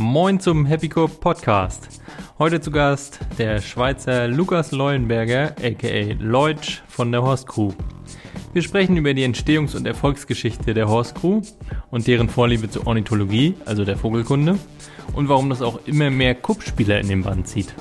[0.00, 2.00] Moin zum Happy Cup Podcast.
[2.38, 7.72] Heute zu Gast der Schweizer Lukas Leuenberger, aka Leutsch von der Horst Crew.
[8.54, 11.42] Wir sprechen über die Entstehungs- und Erfolgsgeschichte der Horst Crew
[11.90, 14.58] und deren Vorliebe zur Ornithologie, also der Vogelkunde,
[15.12, 17.74] und warum das auch immer mehr Kuppspieler in den Band zieht.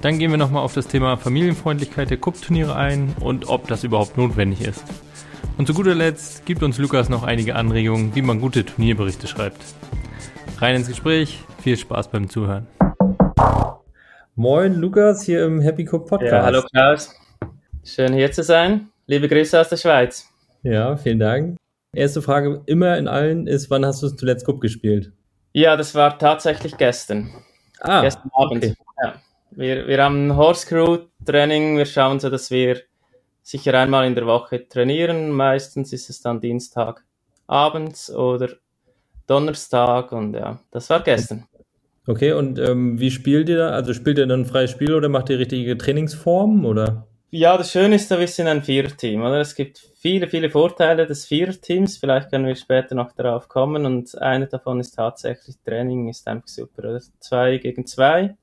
[0.00, 4.18] Dann gehen wir nochmal auf das Thema Familienfreundlichkeit der Kuppturniere ein und ob das überhaupt
[4.18, 4.82] notwendig ist.
[5.56, 9.62] Und zu guter Letzt gibt uns Lukas noch einige Anregungen, wie man gute Turnierberichte schreibt.
[10.60, 12.66] Rein ins Gespräch, viel Spaß beim Zuhören.
[14.34, 16.32] Moin Lukas hier im Happy Cup Podcast.
[16.32, 17.14] Ja, hallo Klaus.
[17.84, 18.88] Schön hier zu sein.
[19.06, 20.28] Liebe Grüße aus der Schweiz.
[20.64, 21.58] Ja, vielen Dank.
[21.92, 25.12] Erste Frage immer in allen ist, wann hast du zuletzt Cup gespielt?
[25.52, 27.30] Ja, das war tatsächlich gestern.
[27.78, 28.64] Ah, gestern Abend.
[28.64, 28.74] Okay.
[29.00, 29.14] Ja.
[29.52, 31.78] Wir, wir haben ein Horse Crew Training.
[31.78, 32.80] Wir schauen so, dass wir
[33.44, 35.30] sicher einmal in der Woche trainieren.
[35.30, 37.04] Meistens ist es dann Dienstag
[37.46, 38.48] abends oder
[39.28, 41.46] Donnerstag und ja, das war gestern.
[42.06, 43.70] Okay, und ähm, wie spielt ihr da?
[43.70, 47.06] Also spielt ihr dann ein freies Spiel oder macht ihr richtige Trainingsformen oder?
[47.30, 49.40] Ja, das Schöne ist, wir sind ein Viererteam, oder?
[49.40, 51.98] Es gibt viele, viele Vorteile des Viererteams.
[51.98, 56.48] Vielleicht können wir später noch darauf kommen und einer davon ist tatsächlich Training ist einfach
[56.48, 57.02] super, oder?
[57.20, 58.34] Zwei gegen zwei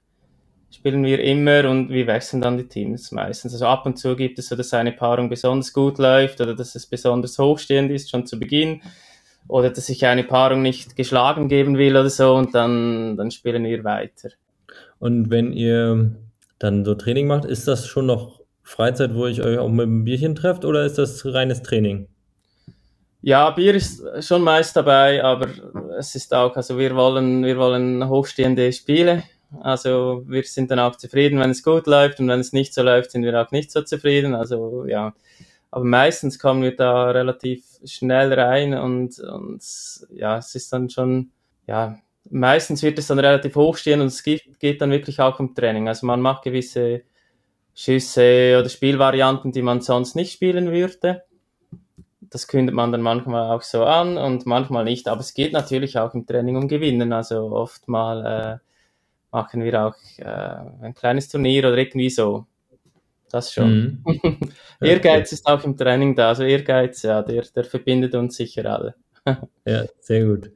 [0.76, 3.54] spielen wir immer und wir wechseln dann die Teams meistens.
[3.54, 6.76] Also ab und zu gibt es so, dass eine Paarung besonders gut läuft oder dass
[6.76, 8.82] es besonders hochstehend ist, schon zu Beginn.
[9.48, 13.64] Oder dass ich eine Paarung nicht geschlagen geben will oder so und dann, dann spielen
[13.64, 14.30] wir weiter.
[15.00, 16.16] Und wenn ihr
[16.58, 20.04] dann so Training macht, ist das schon noch Freizeit, wo ich euch auch mit einem
[20.04, 22.08] Bierchen trefft oder ist das reines Training?
[23.22, 25.48] Ja, Bier ist schon meist dabei, aber
[25.98, 29.24] es ist auch, also wir wollen, wir wollen hochstehende Spiele
[29.62, 32.82] also wir sind dann auch zufrieden, wenn es gut läuft und wenn es nicht so
[32.84, 34.36] läuft, sind wir auch nicht so zufrieden.
[34.36, 35.14] Also ja,
[35.76, 39.62] aber meistens kommen wir da relativ schnell rein und, und
[40.14, 41.32] ja, es ist dann schon,
[41.68, 41.98] ja,
[42.30, 45.54] meistens wird es dann relativ hoch stehen und es geht, geht dann wirklich auch um
[45.54, 45.90] Training.
[45.90, 47.02] Also man macht gewisse
[47.74, 51.24] Schüsse oder Spielvarianten, die man sonst nicht spielen würde.
[52.22, 55.10] Das kündet man dann manchmal auch so an und manchmal nicht.
[55.10, 57.12] Aber es geht natürlich auch im Training um Gewinnen.
[57.12, 62.46] Also oft mal äh, machen wir auch äh, ein kleines Turnier oder irgendwie so.
[63.36, 64.02] Das schon.
[64.06, 64.40] Mhm.
[64.82, 66.30] Ehrgeiz ist auch im Training da.
[66.30, 68.96] Also Ehrgeiz, ja, der, der verbindet uns sicher alle.
[69.66, 70.52] ja, sehr gut.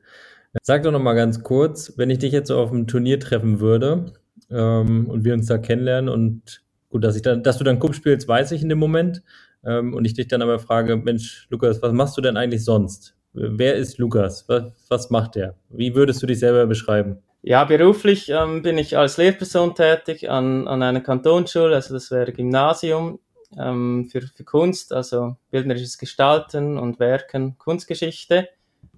[0.61, 3.59] Sag doch noch mal ganz kurz, wenn ich dich jetzt so auf einem Turnier treffen
[3.59, 4.13] würde
[4.49, 7.93] ähm, und wir uns da kennenlernen und gut, dass ich dann, dass du dann Cup
[7.95, 9.23] spielst, weiß ich in dem Moment.
[9.65, 13.13] Ähm, und ich dich dann aber frage, Mensch, Lukas, was machst du denn eigentlich sonst?
[13.33, 14.45] Wer ist Lukas?
[14.47, 15.55] Was, was macht er?
[15.67, 17.17] Wie würdest du dich selber beschreiben?
[17.41, 22.33] Ja, beruflich ähm, bin ich als Lehrperson tätig an, an einer Kantonsschule, also das wäre
[22.33, 23.19] Gymnasium
[23.57, 28.49] ähm, für, für Kunst, also bildnerisches Gestalten und Werken, Kunstgeschichte.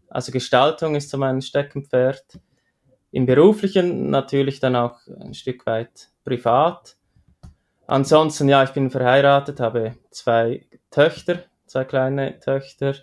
[0.09, 2.39] Also Gestaltung ist so mein Steckenpferd.
[3.11, 6.95] Im beruflichen natürlich dann auch ein Stück weit privat.
[7.85, 12.95] Ansonsten, ja, ich bin verheiratet, habe zwei Töchter, zwei kleine Töchter.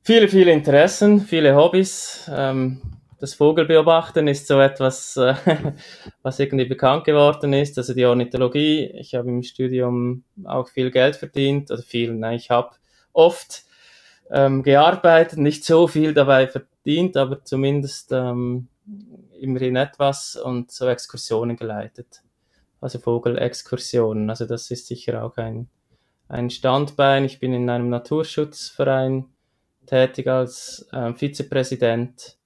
[0.00, 2.30] Viele, viele Interessen, viele Hobbys.
[2.32, 2.80] Ähm,
[3.18, 5.34] das Vogelbeobachten ist so etwas, äh,
[6.22, 7.76] was irgendwie bekannt geworden ist.
[7.76, 8.92] Also die Ornithologie.
[8.94, 12.76] Ich habe im Studium auch viel Geld verdient, oder viel, nein, ich habe
[13.12, 13.64] oft
[14.30, 18.68] ähm, gearbeitet, nicht so viel dabei verdient, aber zumindest ähm,
[19.40, 22.22] immerhin etwas und so Exkursionen geleitet.
[22.80, 24.30] Also Vogelexkursionen.
[24.30, 25.68] Also das ist sicher auch ein,
[26.28, 27.24] ein Standbein.
[27.24, 29.26] Ich bin in einem Naturschutzverein
[29.86, 32.37] tätig als äh, Vizepräsident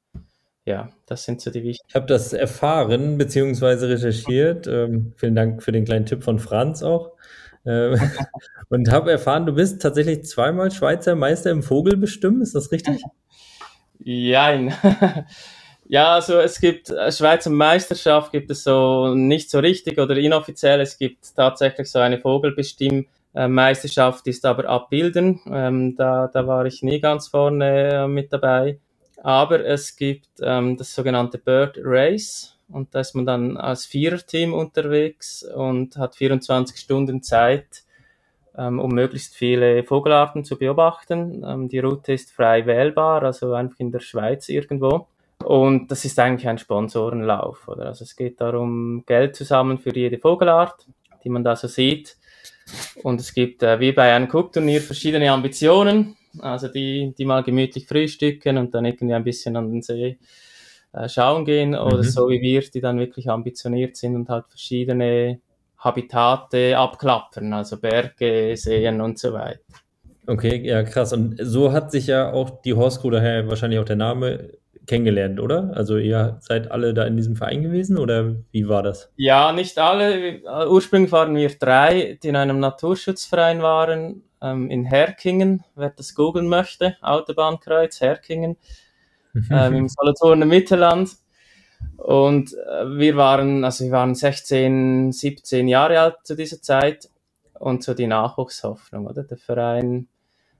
[0.65, 1.89] ja, das sind so die wichtigen.
[1.89, 3.87] Ich habe das erfahren bzw.
[3.87, 4.69] recherchiert.
[4.69, 7.13] Ähm, vielen Dank für den kleinen Tipp von Franz auch.
[7.67, 7.99] Ähm,
[8.69, 12.43] und habe erfahren, du bist tatsächlich zweimal Schweizer Meister im Vogelbestimmen.
[12.43, 13.03] Ist das richtig?
[13.99, 14.73] Jein.
[15.89, 20.81] ja, also es gibt äh, Schweizer Meisterschaft gibt es so nicht so richtig oder inoffiziell.
[20.81, 25.41] Es gibt tatsächlich so eine Vogelbestimmmeisterschaft, ist aber abbilden.
[25.51, 28.79] Ähm, da, da war ich nie ganz vorne äh, mit dabei.
[29.25, 34.53] Aber es gibt ähm, das sogenannte Bird Race und da ist man dann als Viererteam
[34.53, 37.85] unterwegs und hat 24 Stunden Zeit,
[38.59, 41.45] ähm, um möglichst viele Vogelarten zu beobachten.
[41.47, 45.07] Ähm, die Route ist frei wählbar, also einfach in der Schweiz irgendwo.
[45.45, 47.87] Und das ist eigentlich ein Sponsorenlauf, oder?
[47.87, 50.87] Also es geht darum, Geld zusammen für jede Vogelart,
[51.23, 52.17] die man da so sieht.
[53.05, 56.17] Und es gibt, äh, wie bei einem Cook-Turnier, verschiedene Ambitionen.
[56.39, 60.19] Also die, die mal gemütlich frühstücken und dann irgendwie ein bisschen an den See
[60.93, 62.03] äh, schauen gehen oder mhm.
[62.03, 65.41] so wie wir, die dann wirklich ambitioniert sind und halt verschiedene
[65.79, 69.61] Habitate abklappern, also Berge, Seen und so weiter.
[70.27, 71.13] Okay, ja krass.
[71.13, 74.51] Und so hat sich ja auch die Crew, daher wahrscheinlich auch der Name,
[74.87, 75.71] kennengelernt, oder?
[75.75, 79.13] Also ihr seid alle da in diesem Verein gewesen oder wie war das?
[79.17, 80.41] Ja, nicht alle.
[80.69, 86.49] Ursprünglich waren wir drei, die in einem Naturschutzverein waren, ähm, in Herkingen, wer das googeln
[86.49, 88.57] möchte, Autobahnkreuz Herkingen,
[89.51, 91.17] ähm, im Solothurner Mittelland.
[91.97, 97.09] Und äh, wir waren, also wir waren 16, 17 Jahre alt zu dieser Zeit
[97.59, 99.23] und so die Nachwuchshoffnung, oder?
[99.23, 100.09] Der Verein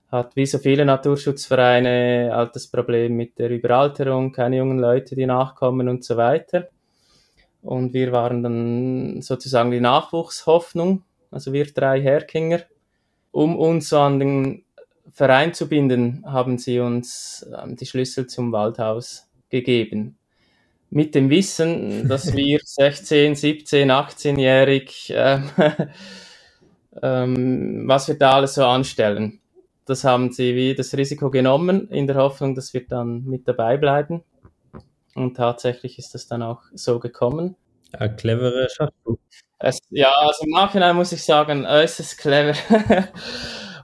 [0.09, 5.25] hat wie so viele Naturschutzvereine halt das Problem mit der Überalterung, keine jungen Leute, die
[5.25, 6.69] nachkommen und so weiter.
[7.61, 12.59] Und wir waren dann sozusagen die Nachwuchshoffnung, also wir drei Herkinger.
[13.33, 14.63] Um uns so an den
[15.11, 20.17] Verein zu binden, haben sie uns ähm, die Schlüssel zum Waldhaus gegeben.
[20.89, 25.41] Mit dem Wissen, dass wir 16, 17, 18-jährig, äh,
[27.01, 29.41] ähm, was wir da alles so anstellen
[29.85, 33.77] das haben sie wie das Risiko genommen, in der Hoffnung, dass wir dann mit dabei
[33.77, 34.23] bleiben.
[35.15, 37.55] Und tatsächlich ist das dann auch so gekommen.
[37.99, 39.19] Ja, clevere Schachzug.
[39.59, 42.53] Es, ja, also im Nachhinein muss ich sagen, äußerst clever.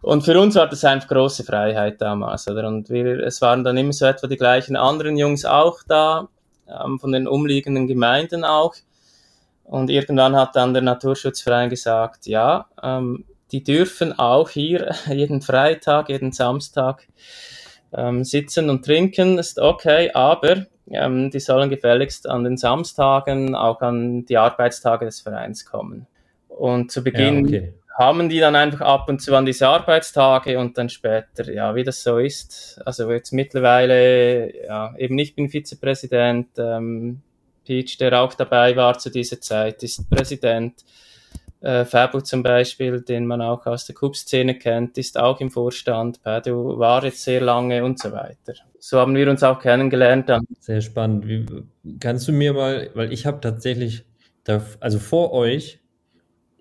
[0.01, 2.67] Und für uns war das einfach große Freiheit damals, oder?
[2.67, 6.29] Und wir, es waren dann immer so etwa die gleichen anderen Jungs auch da,
[6.67, 8.75] ähm, von den umliegenden Gemeinden auch.
[9.63, 16.09] Und irgendwann hat dann der Naturschutzverein gesagt, ja, ähm, die dürfen auch hier jeden Freitag,
[16.09, 17.07] jeden Samstag
[17.93, 23.81] ähm, sitzen und trinken, ist okay, aber ähm, die sollen gefälligst an den Samstagen auch
[23.81, 26.07] an die Arbeitstage des Vereins kommen.
[26.47, 27.73] Und zu Beginn ja, okay.
[27.97, 31.83] haben die dann einfach ab und zu an diese Arbeitstage und dann später, ja, wie
[31.83, 32.81] das so ist.
[32.85, 37.21] Also jetzt mittlerweile, ja, eben ich bin Vizepräsident, ähm,
[37.65, 40.83] Peach, der auch dabei war zu dieser Zeit, ist Präsident
[41.61, 46.21] äh, Fabio zum Beispiel, den man auch aus der Cup-Szene kennt, ist auch im Vorstand.
[46.23, 48.53] Padu war jetzt sehr lange und so weiter.
[48.79, 50.29] So haben wir uns auch kennengelernt.
[50.29, 50.45] Dann.
[50.59, 51.27] Sehr spannend.
[51.27, 51.45] Wie,
[51.99, 54.05] kannst du mir mal, weil ich habe tatsächlich,
[54.45, 55.79] da, also vor euch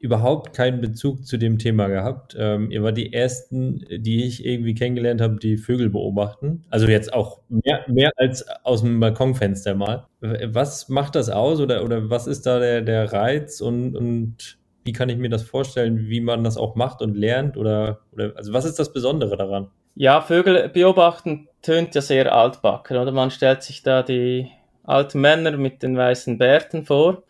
[0.00, 2.36] überhaupt keinen Bezug zu dem Thema gehabt.
[2.38, 6.64] Ähm, ihr war die ersten, die ich irgendwie kennengelernt habe, die Vögel beobachten.
[6.70, 10.06] Also jetzt auch mehr, mehr als aus dem Balkonfenster mal.
[10.20, 14.57] Was macht das aus oder, oder was ist da der, der Reiz und, und
[14.88, 17.58] wie kann ich mir das vorstellen, wie man das auch macht und lernt?
[17.58, 19.66] Oder, oder also was ist das Besondere daran?
[19.94, 23.12] Ja, Vögel beobachten tönt ja sehr altbacken, oder?
[23.12, 24.50] Man stellt sich da die
[24.84, 27.22] alten Männer mit den weißen Bärten vor.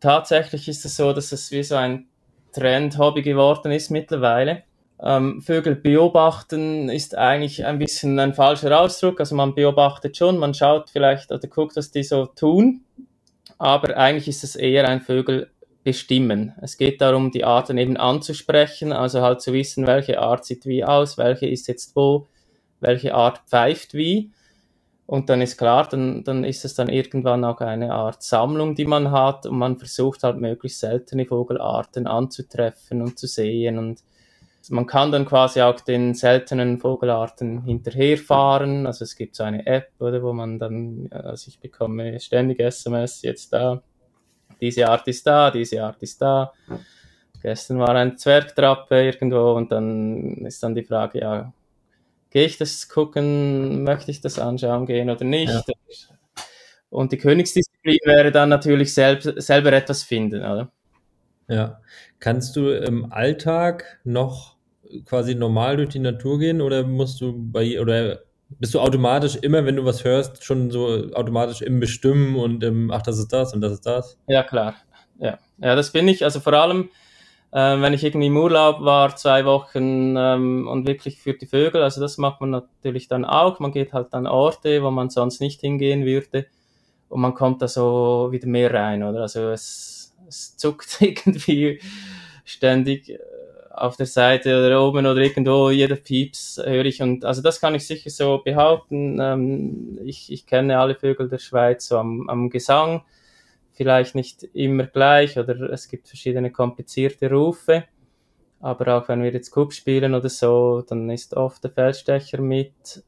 [0.00, 2.06] Tatsächlich ist es so, dass es wie so ein
[2.54, 4.62] Trend-Hobby geworden ist mittlerweile.
[4.98, 9.20] Ähm, Vögel beobachten ist eigentlich ein bisschen ein falscher Ausdruck.
[9.20, 12.80] Also man beobachtet schon, man schaut vielleicht oder guckt, was die so tun.
[13.58, 15.50] Aber eigentlich ist es eher ein Vögel
[15.88, 16.52] bestimmen.
[16.60, 20.84] Es geht darum, die Arten eben anzusprechen, also halt zu wissen, welche Art sieht wie
[20.84, 22.28] aus, welche ist jetzt wo,
[22.80, 24.30] welche Art pfeift wie.
[25.06, 28.84] Und dann ist klar, dann, dann ist es dann irgendwann auch eine Art Sammlung, die
[28.84, 34.02] man hat und man versucht halt möglichst seltene Vogelarten anzutreffen und zu sehen und
[34.68, 38.86] man kann dann quasi auch den seltenen Vogelarten hinterherfahren.
[38.86, 43.22] Also es gibt so eine App, oder, wo man dann, also ich bekomme ständig SMS
[43.22, 43.82] jetzt da,
[44.60, 46.52] diese Art ist da, diese Art ist da.
[47.40, 51.52] Gestern war ein Zwergtrappe irgendwo und dann ist dann die Frage, ja,
[52.30, 55.52] gehe ich das gucken, möchte ich das anschauen gehen oder nicht?
[55.52, 55.62] Ja.
[56.90, 60.72] Und die Königsdisziplin wäre dann natürlich selbst, selber etwas finden, oder?
[61.48, 61.80] Ja.
[62.18, 64.56] Kannst du im Alltag noch
[65.04, 69.64] quasi normal durch die Natur gehen oder musst du bei oder bist du automatisch immer,
[69.64, 73.52] wenn du was hörst, schon so automatisch im Bestimmen und im, ach, das ist das
[73.52, 74.18] und das ist das?
[74.26, 74.74] Ja, klar.
[75.18, 76.24] Ja, ja das bin ich.
[76.24, 76.88] Also vor allem,
[77.52, 81.82] äh, wenn ich irgendwie im Urlaub war, zwei Wochen ähm, und wirklich für die Vögel,
[81.82, 83.60] also das macht man natürlich dann auch.
[83.60, 86.46] Man geht halt an Orte, wo man sonst nicht hingehen würde
[87.08, 89.22] und man kommt da so wieder mehr rein, oder?
[89.22, 91.80] Also es, es zuckt irgendwie
[92.44, 93.18] ständig
[93.80, 97.74] auf der Seite oder oben oder irgendwo, jeder Pieps höre ich und also das kann
[97.74, 99.18] ich sicher so behaupten.
[99.20, 103.02] Ähm, ich, ich kenne alle Vögel der Schweiz so am, am Gesang,
[103.72, 107.84] vielleicht nicht immer gleich oder es gibt verschiedene komplizierte Rufe.
[108.60, 113.04] Aber auch wenn wir jetzt Cup spielen oder so, dann ist oft der Feldstecher mit,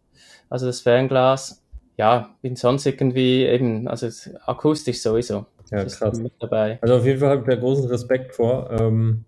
[0.48, 1.64] also das Fernglas.
[1.96, 4.08] Ja, bin sonst irgendwie eben, also
[4.46, 5.46] akustisch sowieso.
[5.70, 6.18] Ja, krass.
[6.18, 6.78] Mit dabei.
[6.80, 8.70] Also auf jeden Fall habe ich da großen Respekt vor.
[8.70, 9.24] Ähm,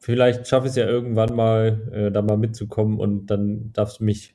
[0.00, 4.04] vielleicht schaffe ich es ja irgendwann mal, äh, da mal mitzukommen und dann darfst du
[4.04, 4.34] mich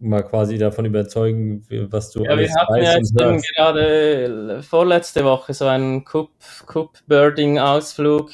[0.00, 3.14] mal quasi davon überzeugen, was du ja, alles wir hatten ja jetzt
[3.54, 8.32] gerade vorletzte Woche so einen Cup-Birding-Ausflug,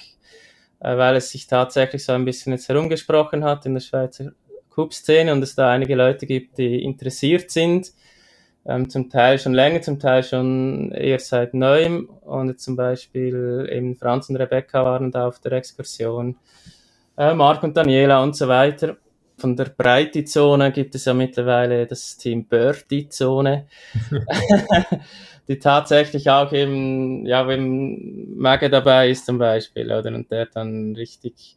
[0.81, 4.33] äh, weil es sich tatsächlich so ein bisschen jetzt herumgesprochen hat in der Schweizer
[4.71, 7.93] Cup-Szene und es da einige Leute gibt, die interessiert sind.
[8.69, 12.09] Ähm, zum Teil schon länger, zum Teil schon eher seit neuem.
[12.23, 16.37] Und zum Beispiel eben Franz und Rebecca waren da auf der Exkursion,
[17.17, 18.97] äh, Marc und Daniela und so weiter.
[19.39, 23.67] Von der Breite-Zone gibt es ja mittlerweile das Team Birdie-Zone,
[25.49, 30.97] die tatsächlich auch eben, ja, wenn Mage dabei ist zum Beispiel, oder, und der dann
[30.97, 31.57] richtig,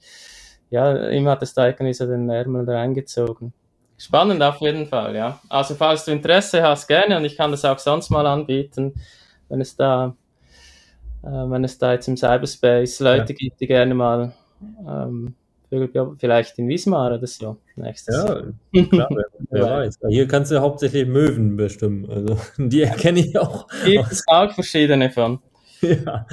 [0.69, 3.53] ja, ihm hat das da irgendwie so den Ärmel reingezogen.
[3.99, 5.41] Spannend auf jeden Fall, ja.
[5.49, 8.93] Also falls du Interesse hast, gerne und ich kann das auch sonst mal anbieten,
[9.49, 10.15] wenn es da,
[11.21, 13.37] äh, wenn es da jetzt im Cyberspace Leute ja.
[13.37, 14.31] gibt, die gerne mal
[14.87, 15.35] ähm,
[16.17, 18.87] vielleicht in Wismar oder so nächstes ja, Jahr.
[18.87, 19.99] Klar, wer, wer weiß.
[20.07, 23.67] Hier kannst du hauptsächlich Möwen bestimmen, also die erkenne ich auch.
[23.83, 25.39] Gibt es auch verschiedene von.
[25.81, 26.25] Ja.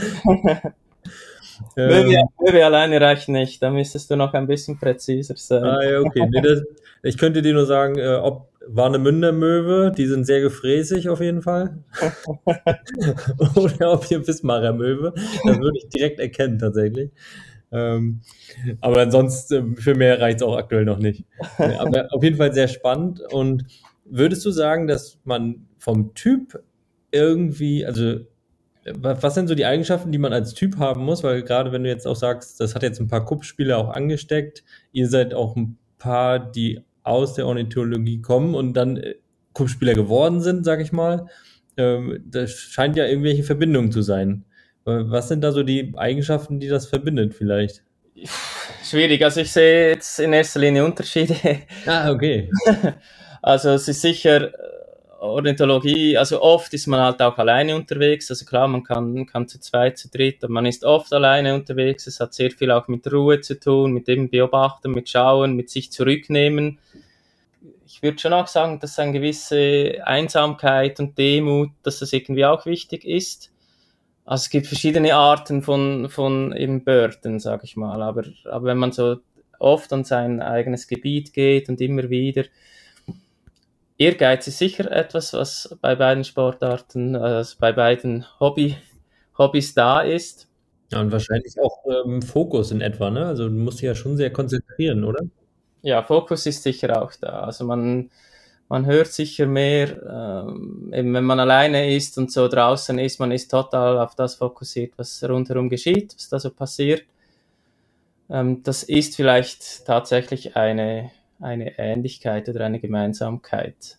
[1.76, 5.64] Möwe, ähm, Möwe alleine reicht nicht, da müsstest du noch ein bisschen präziser sein.
[5.64, 6.28] Ah, ja, okay.
[6.30, 6.62] Nee, das,
[7.02, 11.42] ich könnte dir nur sagen, äh, ob Warnemünder Möwe, die sind sehr gefräßig auf jeden
[11.42, 11.78] Fall.
[13.54, 15.12] Oder ob hier Wismarer Möwe,
[15.44, 17.10] das würde ich direkt erkennen tatsächlich.
[17.72, 18.20] Ähm,
[18.80, 21.24] aber ansonsten für mehr reicht es auch aktuell noch nicht.
[21.58, 23.20] Aber auf jeden Fall sehr spannend.
[23.32, 23.64] Und
[24.04, 26.62] würdest du sagen, dass man vom Typ
[27.10, 28.20] irgendwie, also
[28.94, 31.22] was sind so die Eigenschaften, die man als Typ haben muss?
[31.22, 34.64] Weil gerade wenn du jetzt auch sagst, das hat jetzt ein paar Kuppspieler auch angesteckt,
[34.92, 39.14] ihr seid auch ein paar, die aus der Ornithologie kommen und dann äh,
[39.52, 41.26] Kuppspieler geworden sind, sag ich mal.
[41.76, 44.44] Ähm, das scheint ja irgendwelche Verbindungen zu sein.
[44.88, 47.82] Was sind da so die Eigenschaften, die das verbindet vielleicht?
[48.84, 51.34] Schwierig, also ich sehe jetzt in erster Linie Unterschiede.
[51.86, 52.50] Ah, okay.
[53.42, 54.50] Also es ist sicher
[55.20, 58.30] Ornithologie, also oft ist man halt auch alleine unterwegs.
[58.30, 62.06] Also klar, man kann, kann zu zweit, zu dritt, aber man ist oft alleine unterwegs.
[62.06, 65.70] Es hat sehr viel auch mit Ruhe zu tun, mit dem Beobachten, mit Schauen, mit
[65.70, 66.78] sich zurücknehmen.
[67.86, 72.66] Ich würde schon auch sagen, dass eine gewisse Einsamkeit und Demut, dass das irgendwie auch
[72.66, 73.50] wichtig ist.
[74.26, 78.02] Also es gibt verschiedene Arten von, von eben Börden, sag ich mal.
[78.02, 79.16] Aber, aber wenn man so
[79.58, 82.44] oft an sein eigenes Gebiet geht und immer wieder,
[83.98, 88.76] Ehrgeiz ist sicher etwas, was bei beiden Sportarten, also bei beiden Hobby,
[89.38, 90.48] Hobbys da ist.
[90.92, 93.26] Ja, und wahrscheinlich auch ähm, Fokus in etwa, ne?
[93.26, 95.24] Also du musst dich ja schon sehr konzentrieren, oder?
[95.82, 97.40] Ja, Fokus ist sicher auch da.
[97.40, 98.10] Also man,
[98.68, 103.32] man hört sicher mehr, ähm, eben wenn man alleine ist und so draußen ist, man
[103.32, 107.02] ist total auf das fokussiert, was rundherum geschieht, was da so passiert.
[108.28, 113.98] Ähm, das ist vielleicht tatsächlich eine, eine Ähnlichkeit oder eine Gemeinsamkeit.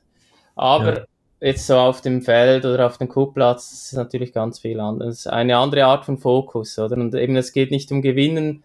[0.55, 1.05] Aber ja.
[1.39, 5.27] jetzt so auf dem Feld oder auf dem Kuhplatz ist natürlich ganz viel anderes.
[5.27, 6.97] Eine andere Art von Fokus, oder?
[6.97, 8.63] Und eben es geht nicht um Gewinnen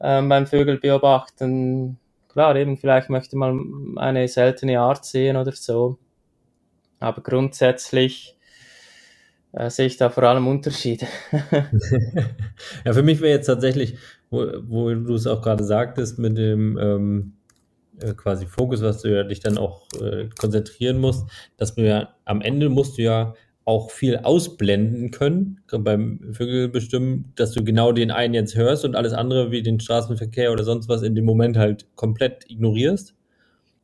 [0.00, 1.98] ähm, beim Vögelbeobachten.
[2.28, 5.98] Klar, eben vielleicht möchte man eine seltene Art sehen oder so.
[7.00, 8.36] Aber grundsätzlich
[9.52, 11.06] äh, sehe ich da vor allem Unterschiede.
[12.84, 13.96] ja, für mich wäre jetzt tatsächlich,
[14.30, 17.32] wo, wo du es auch gerade sagtest, mit dem ähm,
[18.02, 21.26] äh, quasi Fokus, was du ja dich dann auch äh, konzentrieren musst,
[21.56, 27.32] dass du ja am Ende musst du ja auch viel ausblenden können beim Vögel bestimmen,
[27.36, 30.88] dass du genau den einen jetzt hörst und alles andere wie den Straßenverkehr oder sonst
[30.88, 33.14] was in dem Moment halt komplett ignorierst.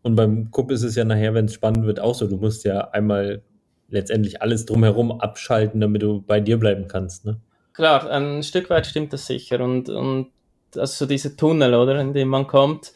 [0.02, 2.26] Und beim Kupp ist es ja nachher, wenn es spannend wird, auch so.
[2.26, 3.42] Du musst ja einmal
[3.88, 7.24] letztendlich alles drumherum abschalten, damit du bei dir bleiben kannst.
[7.24, 7.40] Ne?
[7.72, 9.60] Klar, ein Stück weit stimmt das sicher.
[9.60, 10.30] Und, und
[10.74, 12.92] also so diese Tunnel, oder, in dem man kommt,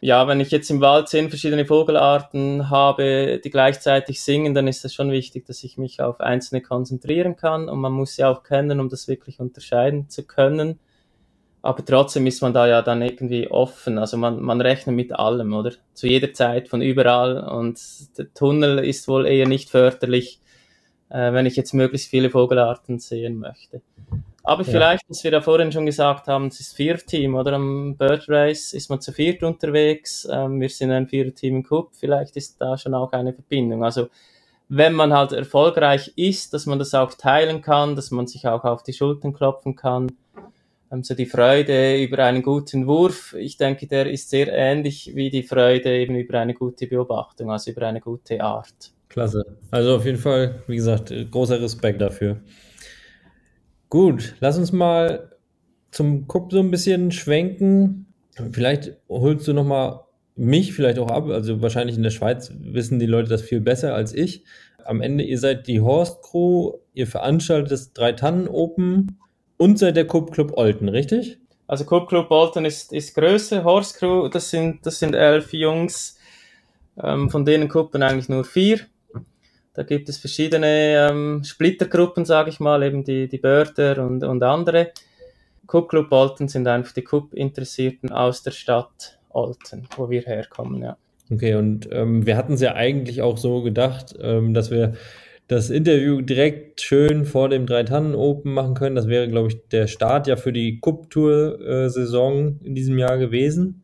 [0.00, 4.84] ja, wenn ich jetzt im Wald zehn verschiedene Vogelarten habe, die gleichzeitig singen, dann ist
[4.84, 8.42] es schon wichtig, dass ich mich auf einzelne konzentrieren kann und man muss sie auch
[8.42, 10.78] kennen, um das wirklich unterscheiden zu können.
[11.62, 13.98] Aber trotzdem ist man da ja dann irgendwie offen.
[13.98, 15.72] Also man, man rechnet mit allem, oder?
[15.92, 17.38] Zu jeder Zeit, von überall.
[17.38, 17.78] Und
[18.16, 20.40] der Tunnel ist wohl eher nicht förderlich,
[21.10, 23.82] äh, wenn ich jetzt möglichst viele Vogelarten sehen möchte.
[24.42, 24.70] Aber ja.
[24.70, 27.54] vielleicht, was wir da vorhin schon gesagt haben, es ist Vier-Team, oder?
[27.54, 30.26] Am Bird Race ist man zu viert unterwegs.
[30.30, 31.90] Ähm, wir sind ein Vier-Team im Cup.
[31.92, 33.84] Vielleicht ist da schon auch eine Verbindung.
[33.84, 34.08] Also,
[34.68, 38.64] wenn man halt erfolgreich ist, dass man das auch teilen kann, dass man sich auch
[38.64, 40.08] auf die Schultern klopfen kann.
[40.90, 45.30] Ähm, so die Freude über einen guten Wurf, ich denke, der ist sehr ähnlich wie
[45.30, 48.92] die Freude eben über eine gute Beobachtung, also über eine gute Art.
[49.08, 49.44] Klasse.
[49.70, 52.40] Also auf jeden Fall, wie gesagt, großer Respekt dafür.
[53.90, 55.32] Gut, lass uns mal
[55.90, 58.06] zum Cup so ein bisschen schwenken.
[58.52, 60.04] Vielleicht holst du noch mal
[60.36, 61.26] mich vielleicht auch ab.
[61.26, 64.44] Also wahrscheinlich in der Schweiz wissen die Leute das viel besser als ich.
[64.84, 69.18] Am Ende, ihr seid die Horst Crew, ihr veranstaltet das Drei-Tannen Open
[69.56, 71.38] und seid der Cup Club Olten, richtig?
[71.66, 73.64] Also Cup Club Olten ist, ist größer.
[73.64, 76.16] Horst Crew, das sind, das sind elf Jungs,
[77.02, 78.78] ähm, von denen Kuppen eigentlich nur vier.
[79.80, 84.42] Da gibt es verschiedene ähm, Splittergruppen, sage ich mal, eben die, die Börder und, und
[84.42, 84.90] andere.
[85.66, 90.98] Cup Club Olten sind einfach die Cup-Interessierten aus der Stadt Olten, wo wir herkommen, ja.
[91.32, 94.92] Okay, und ähm, wir hatten es ja eigentlich auch so gedacht, ähm, dass wir
[95.48, 98.96] das Interview direkt schön vor dem Dreitannen Open machen können.
[98.96, 103.82] Das wäre, glaube ich, der Start ja für die Cup-Tour-Saison in diesem Jahr gewesen.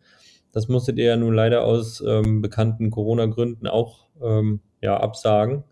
[0.53, 5.65] Das musstet ihr ja nun leider aus ähm, bekannten Corona-Gründen auch ähm, ja, absagen.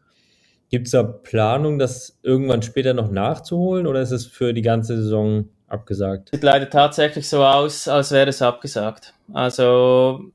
[0.75, 4.97] Gibt es da Planung, das irgendwann später noch nachzuholen oder ist es für die ganze
[4.97, 6.31] Saison abgesagt?
[6.33, 9.15] Sieht leider tatsächlich so aus, als wäre es abgesagt.
[9.33, 10.33] Also,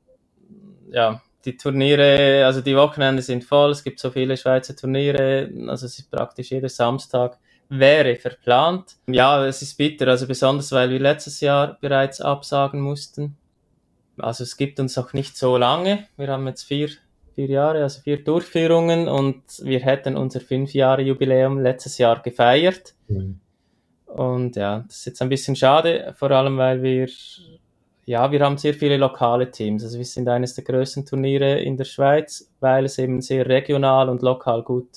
[0.89, 5.87] ja, die Turniere, also die Wochenende sind voll, es gibt so viele Schweizer Turniere, also
[5.87, 8.95] es ist praktisch jeder Samstag wäre verplant.
[9.07, 13.35] Ja, es ist bitter, also besonders weil wir letztes Jahr bereits absagen mussten.
[14.17, 16.07] Also es gibt uns auch nicht so lange.
[16.15, 16.91] Wir haben jetzt vier,
[17.39, 22.95] vier Jahre, also vier Durchführungen und wir hätten unser fünf Jahre Jubiläum letztes Jahr gefeiert.
[23.07, 23.39] Mhm.
[24.07, 27.07] Und ja, das ist jetzt ein bisschen schade, vor allem weil wir
[28.05, 29.83] ja, wir haben sehr viele lokale Teams.
[29.83, 34.09] Also wir sind eines der größten Turniere in der Schweiz, weil es eben sehr regional
[34.09, 34.89] und lokal gut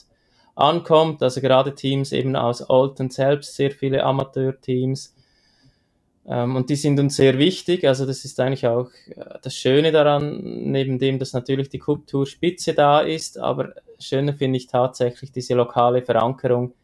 [0.57, 1.23] ankommt.
[1.23, 5.15] Also gerade Teams eben aus Olten selbst, sehr viele Amateurteams.
[6.27, 7.87] Ähm, und die sind uns sehr wichtig.
[7.87, 12.27] Also das ist eigentlich auch äh, das Schöne daran, neben dem, dass natürlich die Kultur
[12.27, 16.75] Spitze da ist, aber schöner finde ich tatsächlich diese lokale Verankerung.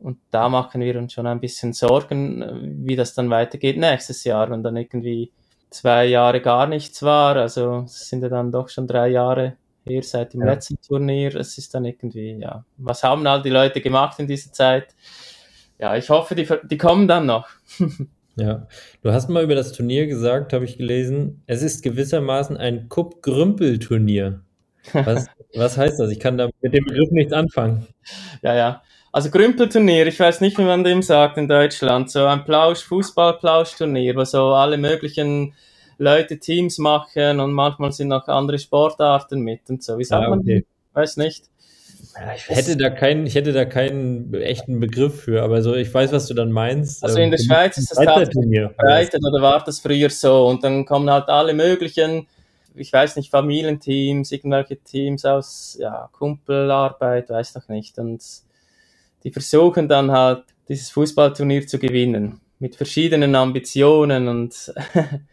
[0.00, 2.52] Und da machen wir uns schon ein bisschen Sorgen, äh,
[2.86, 5.30] wie das dann weitergeht nächstes Jahr und dann irgendwie
[5.70, 7.36] zwei Jahre gar nichts war.
[7.36, 10.46] Also es sind ja dann doch schon drei Jahre her seit dem ja.
[10.46, 11.36] letzten Turnier.
[11.36, 14.94] Es ist dann irgendwie, ja, was haben all die Leute gemacht in dieser Zeit?
[15.78, 17.48] Ja, ich hoffe, die, die kommen dann noch.
[18.36, 18.66] ja,
[19.02, 24.40] du hast mal über das Turnier gesagt, habe ich gelesen, es ist gewissermaßen ein Kupp-Grümpel-Turnier.
[24.92, 26.10] Was, was heißt das?
[26.10, 27.86] Ich kann da mit dem Begriff nichts anfangen.
[28.42, 28.82] Ja, ja.
[29.12, 32.10] Also Grümpelturnier, ich weiß nicht, wie man dem sagt in Deutschland.
[32.10, 35.54] So ein Plausch, Fußball-Plauschturnier, wo so alle möglichen
[35.98, 39.98] Leute Teams machen und manchmal sind noch andere Sportarten mit und so.
[39.98, 40.64] Wie sagt ja, okay.
[40.94, 41.02] man?
[41.02, 41.49] Weiß nicht.
[42.36, 46.12] Ich hätte da keinen, ich hätte da keinen echten Begriff für, aber so, ich weiß,
[46.12, 47.02] was du dann meinst.
[47.02, 50.46] Also in der ähm, Schweiz ist das tatsächlich verbreitet oder war das früher so?
[50.46, 52.26] Und dann kommen halt alle möglichen,
[52.74, 57.98] ich weiß nicht, Familienteams, irgendwelche Teams aus, ja, Kumpelarbeit, weiß doch nicht.
[57.98, 58.22] Und
[59.24, 62.40] die versuchen dann halt dieses Fußballturnier zu gewinnen.
[62.58, 64.74] Mit verschiedenen Ambitionen und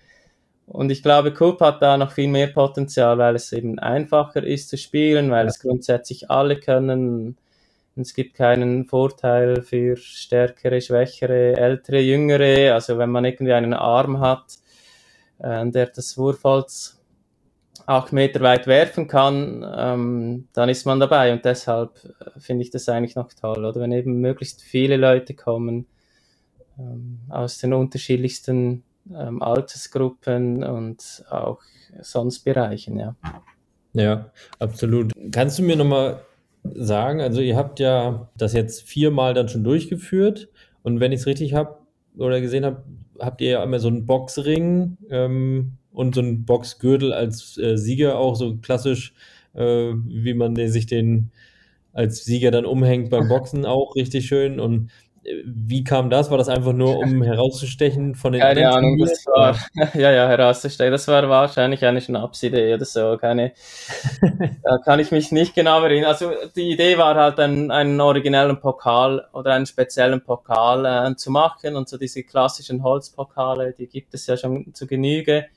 [0.67, 4.69] und ich glaube, Cup hat da noch viel mehr Potenzial, weil es eben einfacher ist
[4.69, 5.49] zu spielen, weil ja.
[5.49, 7.37] es grundsätzlich alle können.
[7.95, 12.73] Es gibt keinen Vorteil für stärkere, schwächere, ältere, jüngere.
[12.73, 14.57] Also wenn man irgendwie einen Arm hat,
[15.39, 17.01] äh, der das Wurfholz
[17.85, 21.31] acht Meter weit werfen kann, ähm, dann ist man dabei.
[21.31, 25.33] Und deshalb äh, finde ich das eigentlich noch toll, oder wenn eben möglichst viele Leute
[25.33, 25.87] kommen
[26.77, 28.83] ähm, aus den unterschiedlichsten
[29.15, 31.59] ähm, Altersgruppen und auch
[32.01, 33.15] sonst Bereichen, ja.
[33.93, 35.13] Ja, absolut.
[35.31, 36.21] Kannst du mir nochmal
[36.63, 40.49] sagen, also ihr habt ja das jetzt viermal dann schon durchgeführt
[40.83, 41.77] und wenn ich es richtig habe
[42.17, 42.83] oder gesehen habe,
[43.19, 48.19] habt ihr ja immer so einen Boxring, ähm, und so ein Boxgürtel als äh, Sieger
[48.19, 49.13] auch so klassisch,
[49.55, 51.31] äh, wie man sich den
[51.91, 54.59] als Sieger dann umhängt beim Boxen auch richtig schön.
[54.59, 54.91] Und
[55.43, 56.31] wie kam das?
[56.31, 59.57] War das einfach nur, um herauszustechen von den Keine Ahnung, das war,
[59.93, 60.91] ja, ja, herauszustechen.
[60.91, 63.17] Das war wahrscheinlich eine Schnapsidee oder so.
[63.17, 63.51] Keine,
[64.63, 66.09] da kann ich mich nicht genau erinnern.
[66.09, 71.29] Also, die Idee war halt, einen, einen originellen Pokal oder einen speziellen Pokal äh, zu
[71.29, 75.47] machen und so diese klassischen Holzpokale, die gibt es ja schon zu Genüge.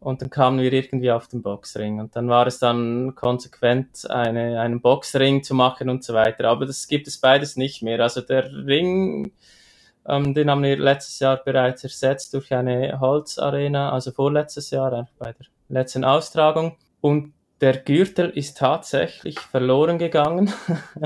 [0.00, 2.00] Und dann kamen wir irgendwie auf den Boxring.
[2.00, 6.48] Und dann war es dann konsequent, eine, einen Boxring zu machen und so weiter.
[6.48, 8.00] Aber das gibt es beides nicht mehr.
[8.00, 9.32] Also der Ring,
[10.06, 15.32] ähm, den haben wir letztes Jahr bereits ersetzt durch eine Holzarena, also vorletztes Jahr, bei
[15.32, 16.76] der letzten Austragung.
[17.00, 20.52] Und der Gürtel ist tatsächlich verloren gegangen.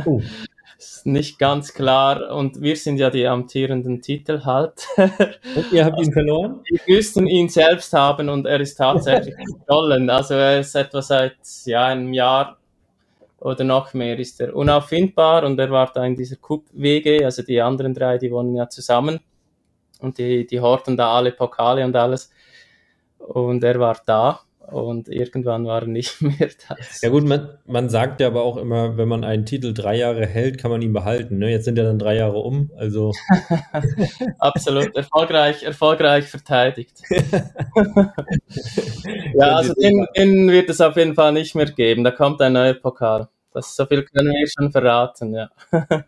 [0.04, 0.20] Oh.
[0.78, 2.34] ist nicht ganz klar.
[2.34, 5.10] Und wir sind ja die amtierenden Titelhalter.
[5.56, 6.60] Und ihr habt ihn verloren?
[6.64, 10.08] Wir müssten ihn selbst haben und er ist tatsächlich gestohlen.
[10.10, 12.58] Also er ist etwa seit ja, einem Jahr
[13.40, 17.60] oder noch mehr ist er unauffindbar und er war da in dieser Cup-Wege, also die
[17.60, 19.20] anderen drei, die wohnen ja zusammen
[20.00, 22.30] und die, die horten da alle Pokale und alles
[23.18, 24.40] und er war da
[24.72, 27.00] und irgendwann war er nicht mehr das.
[27.00, 30.26] Ja gut, man, man sagt ja aber auch immer, wenn man einen Titel drei Jahre
[30.26, 31.38] hält, kann man ihn behalten.
[31.38, 31.50] Ne?
[31.50, 33.12] Jetzt sind ja dann drei Jahre um, also.
[34.38, 37.02] Absolut, erfolgreich, erfolgreich verteidigt.
[39.34, 42.04] ja, also den, den wird es auf jeden Fall nicht mehr geben.
[42.04, 43.28] Da kommt ein neuer Pokal.
[43.52, 45.50] Das, so viel können wir schon verraten, ja.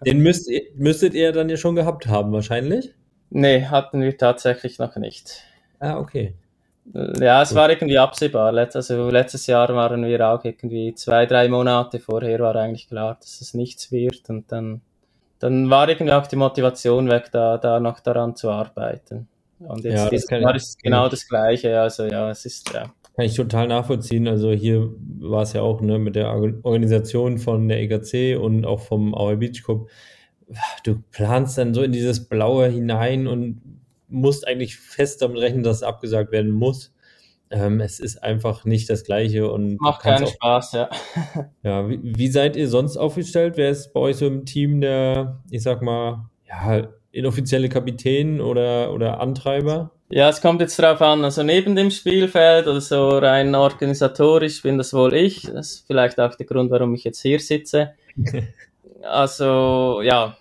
[0.06, 2.94] Den müsst, müsstet ihr dann ja schon gehabt haben, wahrscheinlich?
[3.30, 5.42] Nee, hatten wir tatsächlich noch nicht.
[5.80, 6.34] Ah, okay.
[6.84, 8.52] Ja, es war irgendwie absehbar.
[8.56, 13.40] Also letztes Jahr waren wir auch irgendwie zwei, drei Monate vorher war eigentlich klar, dass
[13.40, 14.80] es nichts wird und dann,
[15.38, 19.28] dann war irgendwie auch die Motivation weg, da, da noch daran zu arbeiten.
[19.60, 21.80] Und jetzt ja, ist, war es genau das Gleiche.
[21.80, 22.92] Also ja, es ist ja.
[23.14, 24.26] Kann ich total nachvollziehen.
[24.26, 24.90] Also hier
[25.20, 26.30] war es ja auch ne, mit der
[26.62, 29.88] Organisation von der EGC und auch vom Our Beach Cup.
[30.84, 33.60] Du planst dann so in dieses Blaue hinein und
[34.12, 36.92] musst eigentlich fest damit rechnen, dass es abgesagt werden muss.
[37.50, 40.90] Ähm, es ist einfach nicht das Gleiche und macht keinen auch, Spaß, ja.
[41.62, 43.54] Ja, wie, wie, seid ihr sonst aufgestellt?
[43.56, 48.92] Wer ist bei euch so im Team der, ich sag mal, ja, inoffizielle Kapitän oder,
[48.92, 49.90] oder Antreiber?
[50.08, 51.24] Ja, es kommt jetzt drauf an.
[51.24, 55.42] Also neben dem Spielfeld oder so rein organisatorisch bin das wohl ich.
[55.42, 57.92] Das ist vielleicht auch der Grund, warum ich jetzt hier sitze.
[59.02, 60.36] also ja,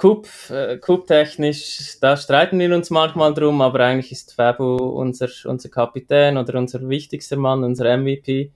[0.00, 5.68] Coup, äh, Coup-technisch, da streiten wir uns manchmal drum, aber eigentlich ist Fabu unser, unser
[5.68, 8.50] Kapitän oder unser wichtigster Mann, unser MVP.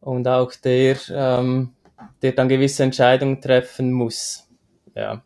[0.00, 1.74] Und auch der, ähm,
[2.22, 4.48] der dann gewisse Entscheidungen treffen muss.
[4.96, 5.22] Ja.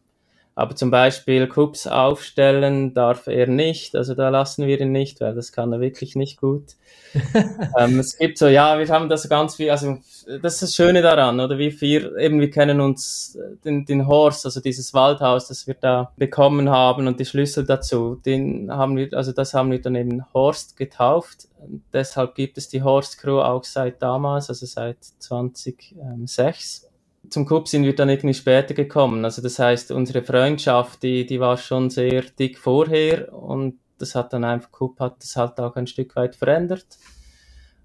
[0.63, 5.35] Aber zum Beispiel Cups aufstellen darf er nicht, also da lassen wir ihn nicht, weil
[5.35, 6.77] das kann er wirklich nicht gut.
[7.77, 9.99] ähm, es gibt so, ja, wir haben das ganz viel, also
[10.41, 14.45] das ist das Schöne daran, oder wie wir eben, wir kennen uns den, den Horst,
[14.47, 19.09] also dieses Waldhaus, das wir da bekommen haben und die Schlüssel dazu, den haben wir,
[19.15, 21.49] also das haben wir dann eben Horst getauft.
[21.93, 26.87] deshalb gibt es die Horst Crew auch seit damals, also seit 2006
[27.29, 29.25] zum Club sind wir dann irgendwie später gekommen.
[29.25, 34.33] Also das heißt, unsere Freundschaft, die, die war schon sehr dick vorher und das hat
[34.33, 36.99] dann einfach, Club hat das halt auch ein Stück weit verändert.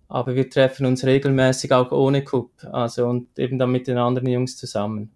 [0.08, 4.30] Aber wir treffen uns regelmäßig auch ohne Cup, also und eben dann mit den anderen
[4.30, 5.12] Jungs zusammen.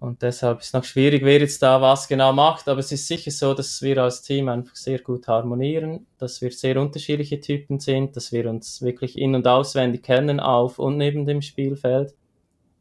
[0.00, 3.32] Und deshalb ist noch schwierig, wer jetzt da was genau macht, aber es ist sicher
[3.32, 8.16] so, dass wir als Team einfach sehr gut harmonieren, dass wir sehr unterschiedliche Typen sind,
[8.16, 12.14] dass wir uns wirklich in- und auswendig kennen auf und neben dem Spielfeld.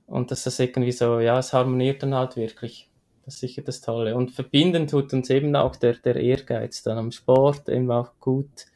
[0.08, 2.90] Und dass das irgendwie so, ja, es harmoniert dann halt wirklich.
[3.26, 4.16] Das ist sicher das Tolle.
[4.16, 8.68] Und verbinden tut uns eben auch der, der Ehrgeiz dann am Sport, eben auch gut,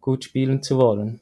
[0.00, 1.20] gut spielen zu wollen.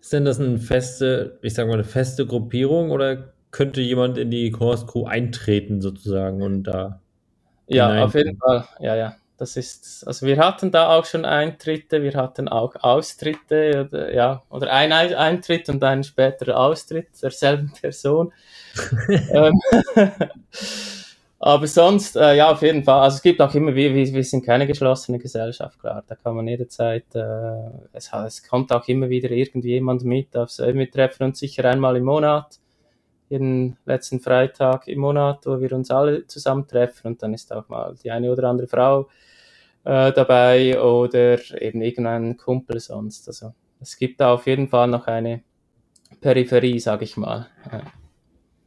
[0.00, 4.30] Ist denn das eine feste, ich sag mal, eine feste Gruppierung oder könnte jemand in
[4.30, 7.00] die Chorus Crew eintreten sozusagen und da?
[7.66, 8.68] Ja, auf jeden Fall.
[8.80, 9.16] Ja, ja.
[9.36, 14.42] Das ist, also wir hatten da auch schon Eintritte, wir hatten auch Austritte, oder, ja,
[14.48, 18.32] oder ein Eintritt und ein späterer Austritt derselben Person.
[19.08, 19.60] ähm,
[21.40, 23.02] aber sonst, äh, ja, auf jeden Fall.
[23.02, 26.04] Also es gibt auch immer, wir, wir sind keine geschlossene Gesellschaft, klar.
[26.06, 30.32] Da kann man jederzeit, äh, es, es kommt auch immer wieder irgendjemand mit.
[30.32, 32.60] Wir treffen uns sicher einmal im Monat
[33.28, 37.68] jeden letzten Freitag im Monat, wo wir uns alle zusammen treffen und dann ist auch
[37.68, 39.08] mal die eine oder andere Frau
[39.84, 43.28] äh, dabei oder eben irgendein Kumpel sonst.
[43.28, 45.42] Also es gibt da auf jeden Fall noch eine
[46.20, 47.46] Peripherie, sag ich mal.
[47.70, 47.82] Ja.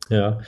[0.10, 0.40] ja.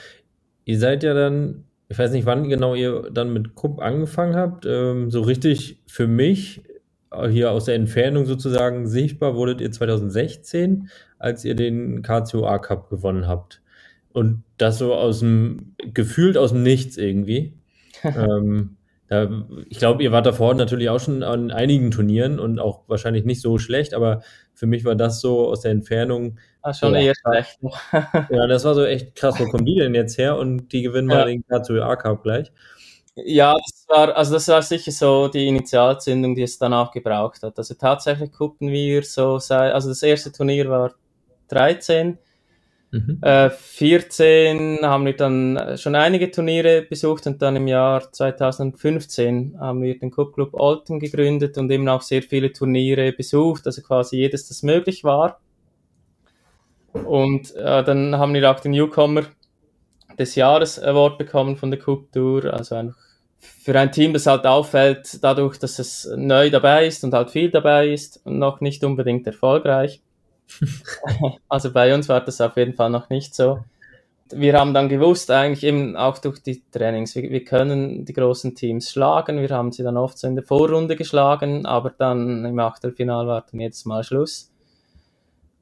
[0.64, 4.66] Ihr seid ja dann, ich weiß nicht, wann genau ihr dann mit Kupp angefangen habt.
[4.66, 6.62] Ähm, so richtig für mich
[7.10, 12.90] äh, hier aus der Entfernung sozusagen sichtbar wurdet ihr 2016, als ihr den KCOA Cup
[12.90, 13.60] gewonnen habt.
[14.12, 17.54] Und das so aus dem, gefühlt aus dem Nichts irgendwie.
[18.02, 18.76] ähm,
[19.08, 19.28] da,
[19.68, 23.40] ich glaube, ihr wart davor natürlich auch schon an einigen Turnieren und auch wahrscheinlich nicht
[23.40, 24.22] so schlecht, aber
[24.54, 26.38] für mich war das so aus der Entfernung.
[26.62, 27.58] War schon eher schlecht.
[28.30, 29.40] ja, das war so echt krass.
[29.40, 30.36] Wo kommen die denn jetzt her?
[30.36, 31.16] Und die gewinnen ja.
[31.16, 32.52] mal den KZA Cup gleich.
[33.16, 37.58] Ja, das war, also das war sicher so die Initialzündung, die es danach gebraucht hat.
[37.58, 40.94] Also tatsächlich guckten wir so, also das erste Turnier war
[41.48, 42.16] 13
[42.92, 43.18] Mhm.
[43.22, 49.82] Äh, 14 haben wir dann schon einige Turniere besucht und dann im Jahr 2015 haben
[49.82, 54.16] wir den Cup Club Olten gegründet und eben auch sehr viele Turniere besucht, also quasi
[54.16, 55.40] jedes, das möglich war.
[56.92, 59.22] Und äh, dann haben wir auch den Newcomer
[60.18, 64.46] des Jahres Award bekommen von der Cup Tour, also einfach für ein Team, das halt
[64.46, 68.82] auffällt, dadurch, dass es neu dabei ist und halt viel dabei ist und noch nicht
[68.84, 70.02] unbedingt erfolgreich.
[71.48, 73.60] Also bei uns war das auf jeden Fall noch nicht so.
[74.32, 78.54] Wir haben dann gewusst, eigentlich eben auch durch die Trainings, wir, wir können die großen
[78.54, 79.40] Teams schlagen.
[79.40, 83.44] Wir haben sie dann oft so in der Vorrunde geschlagen, aber dann im Achtelfinal war
[83.50, 84.52] dann jedes Mal Schluss.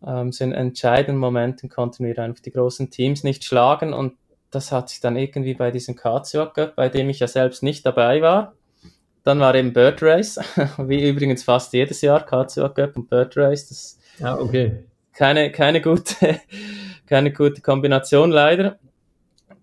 [0.06, 4.14] Ähm, so in entscheidenden Momenten konnten wir einfach die großen Teams nicht schlagen und
[4.50, 6.26] das hat sich dann irgendwie bei diesem Cup,
[6.76, 8.54] bei dem ich ja selbst nicht dabei war.
[9.28, 10.40] Dann war eben Bird Race,
[10.78, 12.48] wie übrigens fast jedes Jahr Cup
[12.96, 13.68] und Bird Race.
[13.68, 14.84] Das Ah, okay.
[15.12, 16.14] keine, keine gute,
[17.06, 18.78] keine gute Kombination leider.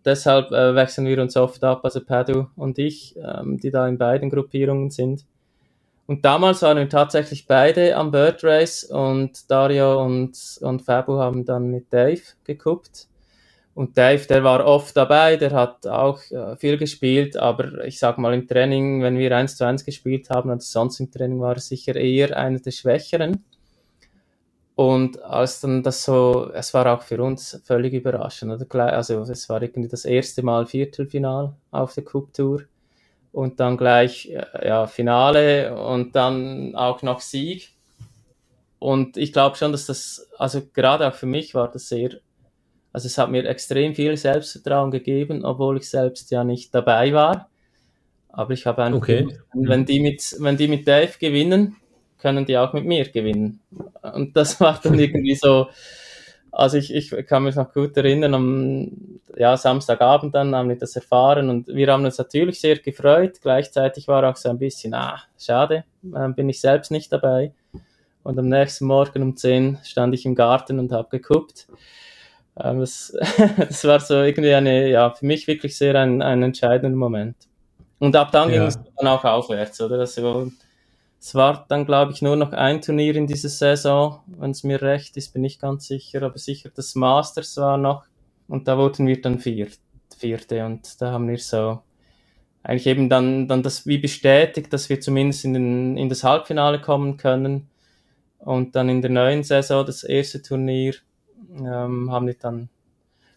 [0.06, 3.97] Deshalb äh, wechseln wir uns oft ab, also Padu und ich, ähm, die da in
[3.97, 5.25] beiden Gruppierungen sind.
[6.06, 11.43] Und damals waren wir tatsächlich beide am Bird Race und Dario und, und Fabu haben
[11.43, 13.08] dann mit Dave geguckt.
[13.76, 18.18] Und Dave, der war oft dabei, der hat auch äh, viel gespielt, aber ich sag
[18.18, 21.56] mal im Training, wenn wir eins zu eins gespielt haben, und sonst im Training war
[21.56, 23.44] er sicher eher einer der Schwächeren.
[24.76, 28.52] Und als dann das so, es war auch für uns völlig überraschend.
[28.54, 28.94] Oder?
[28.94, 32.64] Also es war irgendwie das erste Mal Viertelfinal auf der Cup Tour
[33.34, 37.74] und dann gleich äh, ja, Finale und dann auch noch Sieg.
[38.80, 42.22] Und ich glaube schon, dass das, also gerade auch für mich war das sehr,
[42.95, 47.49] also es hat mir extrem viel Selbstvertrauen gegeben, obwohl ich selbst ja nicht dabei war.
[48.29, 49.27] Aber ich habe einfach, okay.
[49.51, 51.75] wenn die mit, wenn die mit Dave gewinnen,
[52.19, 53.60] können die auch mit mir gewinnen.
[54.01, 55.67] Und das war dann irgendwie so,
[56.53, 60.95] also ich, ich kann mich noch gut erinnern, am ja, Samstagabend dann haben wir das
[60.95, 63.41] erfahren und wir haben uns natürlich sehr gefreut.
[63.41, 65.84] Gleichzeitig war auch so ein bisschen, ah, schade,
[66.15, 67.51] äh, bin ich selbst nicht dabei.
[68.23, 71.67] Und am nächsten Morgen um 10 stand ich im Garten und habe geguckt.
[72.60, 73.15] Ähm, das,
[73.58, 77.36] das war so irgendwie eine, ja, für mich wirklich sehr ein, ein entscheidender Moment.
[78.00, 78.56] Und ab dann ja.
[78.58, 80.00] ging es dann auch aufwärts, oder?
[80.00, 80.52] Also,
[81.20, 84.82] es war dann, glaube ich, nur noch ein Turnier in dieser Saison, wenn es mir
[84.82, 88.04] recht ist, bin ich ganz sicher, aber sicher das Masters war noch.
[88.48, 89.68] Und da wurden wir dann vier,
[90.15, 91.82] vierte und da haben wir so
[92.62, 96.82] eigentlich eben dann, dann das wie bestätigt, dass wir zumindest in, den, in das Halbfinale
[96.82, 97.70] kommen können.
[98.39, 100.94] Und dann in der neuen Saison, das erste Turnier,
[101.60, 102.70] ähm, haben wir dann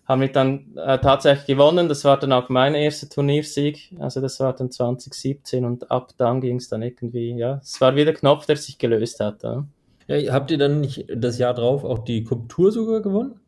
[0.09, 1.87] haben wir dann äh, tatsächlich gewonnen.
[1.89, 3.95] Das war dann auch mein erster Turniersieg.
[3.99, 7.95] Also das war dann 2017 und ab dann ging es dann irgendwie, ja, es war
[7.95, 9.43] wieder Knopf, der sich gelöst hat.
[9.43, 9.67] Ja.
[10.07, 13.39] Ja, habt ihr dann nicht das Jahr drauf auch die Cup Tour sogar gewonnen?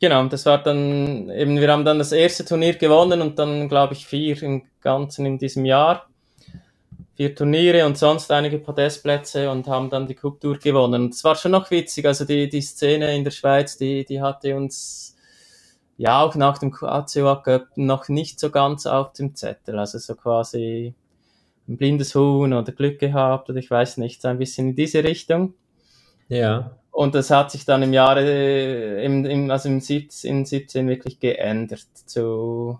[0.00, 3.94] Genau, das war dann eben, wir haben dann das erste Turnier gewonnen und dann glaube
[3.94, 6.07] ich vier im Ganzen in diesem Jahr.
[7.18, 11.06] Vier Turniere und sonst einige Podestplätze und haben dann die Cup Tour gewonnen.
[11.06, 14.22] Und es war schon noch witzig, also die, die Szene in der Schweiz, die, die
[14.22, 15.16] hatte uns
[15.96, 19.80] ja auch nach dem ACOA Cup noch nicht so ganz auf dem Zettel.
[19.80, 20.94] Also so quasi
[21.66, 25.02] ein blindes Huhn oder Glück gehabt oder ich weiß nicht, so ein bisschen in diese
[25.02, 25.54] Richtung.
[26.28, 26.76] Ja.
[26.92, 31.18] Und das hat sich dann im Jahre, im, im, also im 17, in 17 wirklich
[31.18, 31.84] geändert.
[32.06, 32.78] Zu,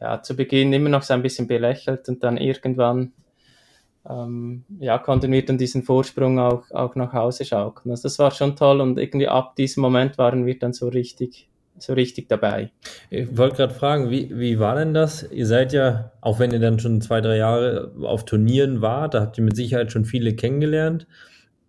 [0.00, 3.12] ja, zu Beginn immer noch so ein bisschen belächelt und dann irgendwann
[4.08, 7.90] ähm, ja, konnten wir dann diesen Vorsprung auch, auch nach Hause schaukeln.
[7.90, 11.48] Also das war schon toll und irgendwie ab diesem Moment waren wir dann so richtig
[11.78, 12.70] so richtig dabei.
[13.10, 15.28] Ich wollte gerade fragen, wie, wie war denn das?
[15.30, 19.20] Ihr seid ja, auch wenn ihr dann schon zwei, drei Jahre auf Turnieren wart, da
[19.22, 21.06] habt ihr mit Sicherheit schon viele kennengelernt,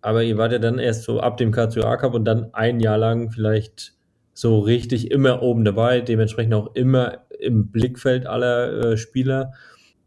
[0.02, 2.98] aber ihr wart ja dann erst so ab dem KCA Cup und dann ein Jahr
[2.98, 3.94] lang vielleicht
[4.34, 9.52] so richtig immer oben dabei, dementsprechend auch immer im Blickfeld aller äh, Spieler.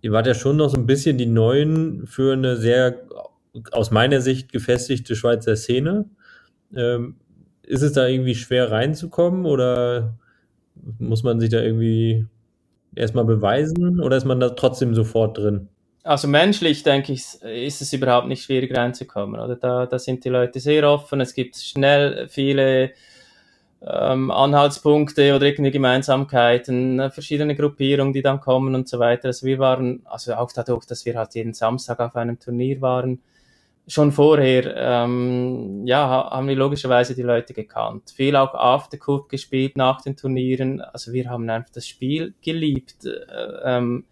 [0.01, 3.01] Ihr wart ja schon noch so ein bisschen die Neuen für eine sehr,
[3.71, 6.05] aus meiner Sicht, gefestigte Schweizer Szene.
[6.75, 7.15] Ähm,
[7.63, 10.17] ist es da irgendwie schwer reinzukommen oder
[10.99, 12.25] muss man sich da irgendwie
[12.95, 15.67] erstmal beweisen oder ist man da trotzdem sofort drin?
[16.03, 19.41] Also menschlich, denke ich, ist es überhaupt nicht schwierig reinzukommen.
[19.41, 22.91] Oder da, da sind die Leute sehr offen, es gibt schnell viele
[23.81, 29.27] ähm, Anhaltspunkte oder irgendwie Gemeinsamkeiten, verschiedene Gruppierungen, die dann kommen und so weiter.
[29.27, 33.21] Also wir waren, also auch dadurch, dass wir halt jeden Samstag auf einem Turnier waren,
[33.87, 38.11] schon vorher, ähm, ja, haben wir logischerweise die Leute gekannt.
[38.15, 40.81] Viel auch After Cup gespielt nach den Turnieren.
[40.81, 43.05] Also wir haben einfach das Spiel geliebt.
[43.05, 44.05] Äh, ähm,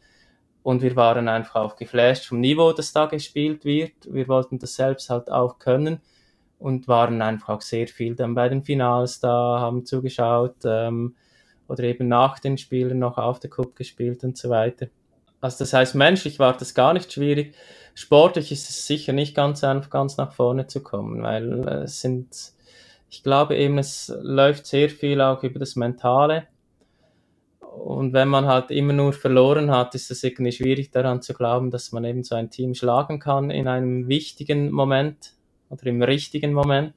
[0.64, 3.94] und wir waren einfach auch geflasht vom Niveau, das da gespielt wird.
[4.06, 6.00] Wir wollten das selbst halt auch können
[6.60, 11.16] und waren einfach auch sehr viel dann bei den Finals da, haben zugeschaut ähm,
[11.68, 14.88] oder eben nach den Spielen noch auf der Cup gespielt und so weiter.
[15.42, 17.56] Also das heißt, menschlich war das gar nicht schwierig
[17.96, 22.54] sportlich ist es sicher nicht ganz einfach, ganz nach vorne zu kommen, weil es sind,
[23.10, 26.48] ich glaube eben, es läuft sehr viel auch über das Mentale.
[27.60, 31.72] Und wenn man halt immer nur verloren hat, ist es irgendwie schwierig daran zu glauben,
[31.72, 35.34] dass man eben so ein Team schlagen kann in einem wichtigen Moment
[35.82, 36.94] oder im richtigen Moment.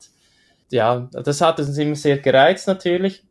[0.70, 3.24] Ja, das hat uns immer sehr gereizt natürlich.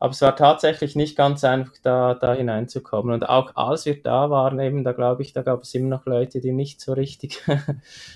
[0.00, 3.12] Aber es war tatsächlich nicht ganz einfach, da, da hineinzukommen.
[3.12, 6.06] Und auch als wir da waren, eben, da glaube ich, da gab es immer noch
[6.06, 7.42] Leute, die nicht so richtig,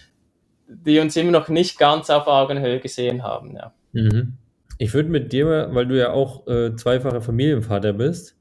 [0.69, 3.73] die uns immer noch nicht ganz auf Augenhöhe gesehen haben, ja.
[3.93, 4.35] Mhm.
[4.79, 8.37] Ich würde mit dir, weil du ja auch äh, zweifacher Familienvater bist,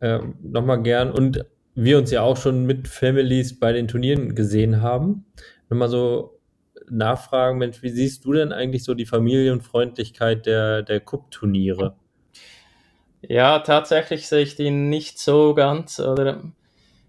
[0.00, 4.82] äh, nochmal gern und wir uns ja auch schon mit Families bei den Turnieren gesehen
[4.82, 5.26] haben,
[5.70, 6.37] nochmal so
[6.90, 11.94] nachfragen, Mensch, wie siehst du denn eigentlich so die Familienfreundlichkeit der, der Cup-Turniere?
[13.22, 16.42] Ja, tatsächlich sehe ich die nicht so ganz oder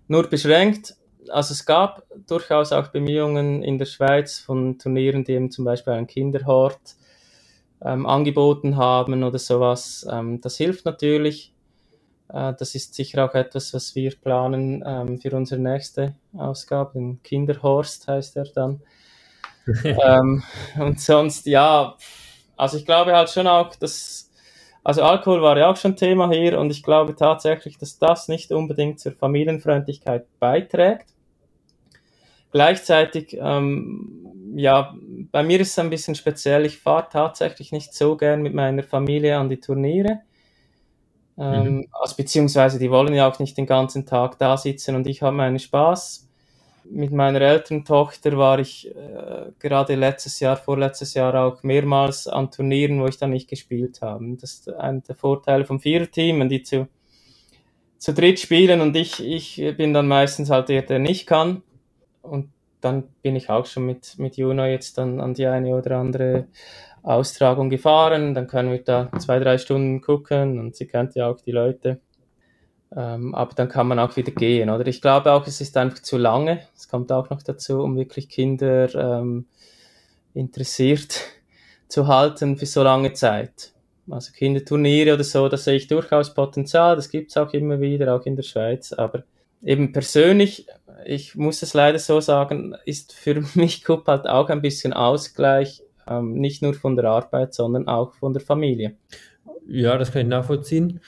[0.08, 0.96] nur beschränkt.
[1.30, 5.94] Also es gab durchaus auch Bemühungen in der Schweiz von Turnieren, die eben zum Beispiel
[5.94, 6.96] einen Kinderhort
[7.82, 10.08] ähm, angeboten haben oder sowas.
[10.10, 11.54] Ähm, das hilft natürlich.
[12.30, 16.94] Äh, das ist sicher auch etwas, was wir planen ähm, für unsere nächste Ausgabe.
[16.94, 18.82] Den Kinderhorst heißt er dann.
[19.84, 20.44] ähm,
[20.78, 21.96] und sonst, ja,
[22.58, 24.32] also ich glaube halt schon auch, dass,
[24.84, 28.52] also Alkohol war ja auch schon Thema hier und ich glaube tatsächlich, dass das nicht
[28.52, 31.08] unbedingt zur Familienfreundlichkeit beiträgt.
[32.52, 34.96] Gleichzeitig, ähm, ja,
[35.32, 36.66] bei mir ist es ein bisschen speziell.
[36.66, 40.22] Ich fahre tatsächlich nicht so gern mit meiner Familie an die Turniere.
[41.38, 41.88] Ähm, mhm.
[41.92, 45.38] also, beziehungsweise die wollen ja auch nicht den ganzen Tag da sitzen und ich habe
[45.38, 46.29] meinen Spaß.
[46.92, 52.50] Mit meiner älteren Tochter war ich äh, gerade letztes Jahr, vorletztes Jahr auch mehrmals an
[52.50, 54.38] Turnieren, wo ich dann nicht gespielt habe.
[54.40, 56.88] Das ist einer der Vorteile vom Viererteam, wenn die zu,
[57.98, 61.62] zu dritt spielen und ich, ich bin dann meistens halt der, der nicht kann
[62.22, 62.50] und
[62.82, 66.48] dann bin ich auch schon mit, mit Juno jetzt dann an die eine oder andere
[67.04, 68.34] Austragung gefahren.
[68.34, 72.00] Dann können wir da zwei, drei Stunden gucken und sie kennt ja auch die Leute.
[72.96, 74.88] Ähm, aber dann kann man auch wieder gehen, oder?
[74.88, 76.62] Ich glaube auch, es ist einfach zu lange.
[76.76, 79.46] Es kommt auch noch dazu, um wirklich Kinder ähm,
[80.34, 81.22] interessiert
[81.88, 83.74] zu halten für so lange Zeit.
[84.10, 86.96] Also Kinderturniere oder so, da sehe ich durchaus Potenzial.
[86.96, 88.92] Das gibt es auch immer wieder, auch in der Schweiz.
[88.92, 89.24] Aber
[89.62, 90.66] eben persönlich
[91.06, 95.84] ich muss es leider so sagen, ist für mich Cup halt auch ein bisschen Ausgleich,
[96.08, 98.96] ähm, nicht nur von der Arbeit, sondern auch von der Familie.
[99.70, 101.00] Ja, das kann ich nachvollziehen.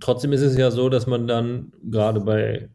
[0.00, 2.68] Trotzdem ist es ja so, dass man dann gerade bei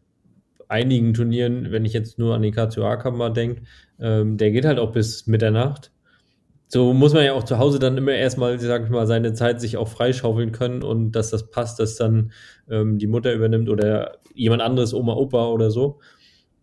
[0.70, 3.64] einigen Turnieren, wenn ich jetzt nur an den KCOA-Kammer denke,
[4.00, 5.92] ähm, der geht halt auch bis Mitternacht.
[6.68, 9.62] So muss man ja auch zu Hause dann immer erstmal, sag ich mal, seine Zeit
[9.62, 12.32] sich auch freischaufeln können und dass das passt, dass dann
[12.70, 16.00] ähm, die Mutter übernimmt oder jemand anderes, Oma, Opa oder so.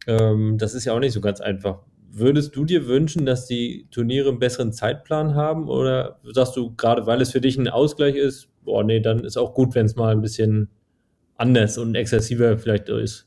[0.06, 1.84] Ähm, das ist ja auch nicht so ganz einfach.
[2.12, 5.68] Würdest du dir wünschen, dass die Turniere einen besseren Zeitplan haben?
[5.68, 9.36] Oder sagst du, gerade weil es für dich ein Ausgleich ist, boah, nee, dann ist
[9.36, 10.68] auch gut, wenn es mal ein bisschen
[11.36, 13.26] anders und exzessiver vielleicht ist?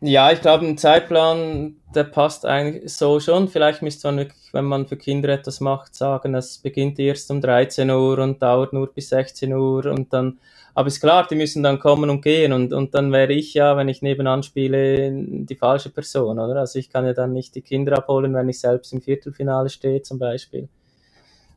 [0.00, 3.48] Ja, ich glaube, ein Zeitplan, der passt eigentlich so schon.
[3.48, 7.40] Vielleicht müsste man wirklich, wenn man für Kinder etwas macht, sagen, es beginnt erst um
[7.40, 10.38] 13 Uhr und dauert nur bis 16 Uhr und dann
[10.78, 13.76] aber ist klar, die müssen dann kommen und gehen und, und dann wäre ich ja,
[13.76, 16.54] wenn ich nebenan spiele, die falsche Person, oder?
[16.60, 20.02] Also ich kann ja dann nicht die Kinder abholen, wenn ich selbst im Viertelfinale stehe
[20.02, 20.68] zum Beispiel.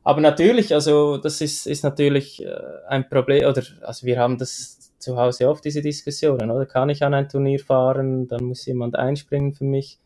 [0.03, 2.51] Aber natürlich, also das ist, ist natürlich äh,
[2.88, 6.65] ein Problem, oder also wir haben das zu Hause oft, diese Diskussionen, oder?
[6.65, 9.99] Kann ich an ein Turnier fahren, dann muss jemand einspringen für mich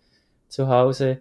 [0.50, 1.20] zu Hause.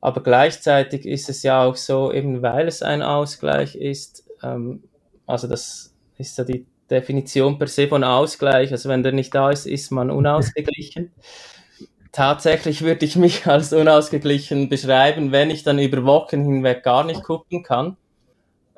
[0.00, 4.84] Aber gleichzeitig ist es ja auch so, eben weil es ein Ausgleich ist, ähm,
[5.26, 6.64] also das ist ja die
[6.94, 8.72] Definition per se von Ausgleich.
[8.72, 11.12] Also wenn der nicht da ist, ist man unausgeglichen.
[12.12, 17.24] Tatsächlich würde ich mich als unausgeglichen beschreiben, wenn ich dann über Wochen hinweg gar nicht
[17.24, 17.96] gucken kann.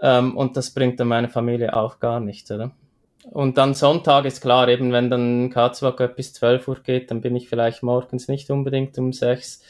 [0.01, 2.73] Ähm, und das bringt dann meine Familie auch gar nichts, oder?
[3.31, 7.35] Und dann Sonntag ist klar, eben wenn dann Katzwag bis 12 Uhr geht, dann bin
[7.35, 9.63] ich vielleicht morgens nicht unbedingt um 6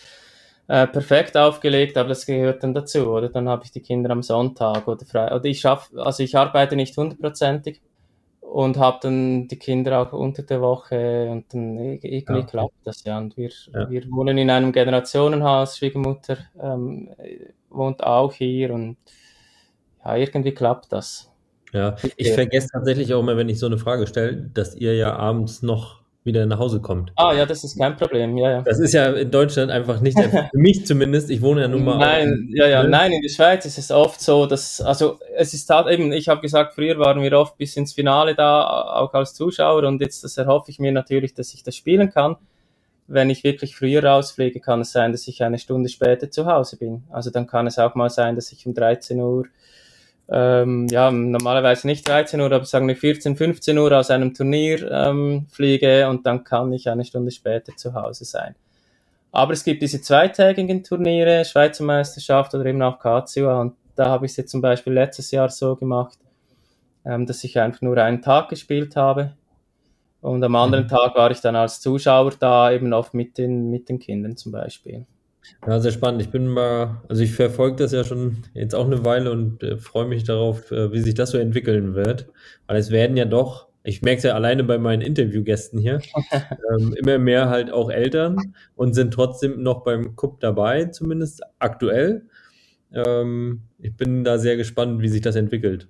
[0.69, 3.29] äh, perfekt aufgelegt, aber das gehört dann dazu, oder?
[3.29, 5.35] Dann habe ich die Kinder am Sonntag oder frei.
[5.35, 7.81] Oder ich schaffe, also ich arbeite nicht hundertprozentig,
[8.53, 12.43] und habe dann die Kinder auch unter der Woche und dann irgendwie ja.
[12.43, 13.19] klappt das ja.
[13.19, 13.91] Und wir, ja.
[13.91, 17.11] wir wohnen in einem Generationenhaus, Schwiegermutter ähm,
[17.71, 18.97] wohnt auch hier und
[20.05, 21.33] ja, irgendwie klappt das.
[21.73, 25.15] Ja, ich vergesse tatsächlich auch immer, wenn ich so eine Frage stelle, dass ihr ja
[25.17, 27.13] abends noch wieder nach Hause kommt.
[27.17, 28.63] Ah ja, das ist kein Problem, ja, ja.
[28.63, 31.99] Das ist ja in Deutschland einfach nicht, für mich zumindest, ich wohne ja nun mal.
[31.99, 32.91] Nein, ja, ja, ne?
[32.91, 36.29] nein, in der Schweiz ist es oft so, dass, also es ist halt eben, ich
[36.29, 40.25] habe gesagt, früher waren wir oft bis ins Finale da, auch als Zuschauer und jetzt
[40.25, 42.37] das erhoffe ich mir natürlich, dass ich das spielen kann.
[43.09, 46.77] Wenn ich wirklich früher rausfliege, kann es sein, dass ich eine Stunde später zu Hause
[46.77, 47.05] bin.
[47.11, 49.47] Also dann kann es auch mal sein, dass ich um 13 Uhr
[50.29, 54.91] ähm, ja, normalerweise nicht 13 Uhr, aber sagen wir 14, 15 Uhr aus einem Turnier
[54.91, 58.57] ähm, fliege und dann kann ich eine Stunde später zu Hause sein.
[59.31, 64.27] Aber es gibt diese zweitägigen Turniere, Schweizer Meisterschaft oder eben auch KCUA und da habe
[64.27, 66.19] ich es jetzt zum Beispiel letztes Jahr so gemacht,
[67.05, 69.37] ähm, dass ich einfach nur einen Tag gespielt habe
[70.21, 70.89] und am anderen mhm.
[70.89, 74.51] Tag war ich dann als Zuschauer da, eben oft mit den, mit den Kindern zum
[74.51, 75.07] Beispiel.
[75.67, 76.23] Ja, sehr spannend.
[76.23, 79.77] Ich bin mal, also ich verfolge das ja schon jetzt auch eine Weile und äh,
[79.77, 82.27] freue mich darauf, äh, wie sich das so entwickeln wird.
[82.67, 86.01] Weil es werden ja doch, ich merke es ja alleine bei meinen Interviewgästen hier,
[86.79, 92.27] ähm, immer mehr halt auch Eltern und sind trotzdem noch beim Cup dabei, zumindest aktuell.
[92.93, 95.89] Ähm, ich bin da sehr gespannt, wie sich das entwickelt.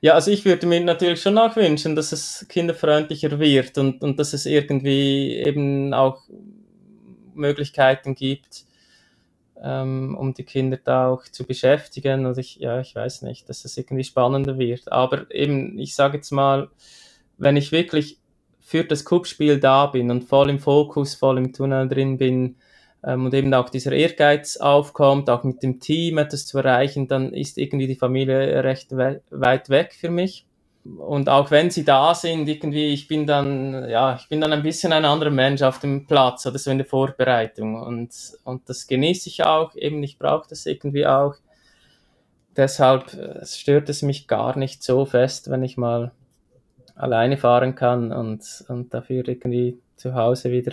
[0.00, 4.18] Ja, also ich würde mir natürlich schon auch wünschen, dass es kinderfreundlicher wird und, und
[4.18, 6.22] dass es irgendwie eben auch
[7.34, 8.66] Möglichkeiten gibt,
[9.62, 12.26] ähm, um die Kinder da auch zu beschäftigen.
[12.26, 14.90] Und ich, ja, ich weiß nicht, dass es irgendwie spannender wird.
[14.92, 16.68] Aber eben, ich sage jetzt mal,
[17.38, 18.18] wenn ich wirklich
[18.60, 22.56] für das Cup-Spiel da bin und voll im Fokus, voll im Tunnel drin bin,
[23.06, 27.32] ähm, und eben auch dieser Ehrgeiz aufkommt, auch mit dem Team etwas zu erreichen, dann
[27.32, 30.44] ist irgendwie die Familie recht we weit weg für mich.
[30.98, 34.62] Und auch wenn sie da sind, irgendwie, ich bin dann, ja, ich bin dann ein
[34.62, 37.80] bisschen ein anderer Mensch auf dem Platz oder so in der Vorbereitung.
[37.80, 38.10] Und,
[38.44, 41.34] und das genieße ich auch, eben, ich brauche das irgendwie auch.
[42.56, 46.12] Deshalb äh, stört es mich gar nicht so fest, wenn ich mal
[46.94, 50.72] alleine fahren kann und, und dafür irgendwie zu Hause wieder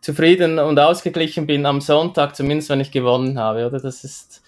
[0.00, 3.80] zufrieden und ausgeglichen bin am Sonntag, zumindest wenn ich gewonnen habe, oder?
[3.80, 4.42] Das ist,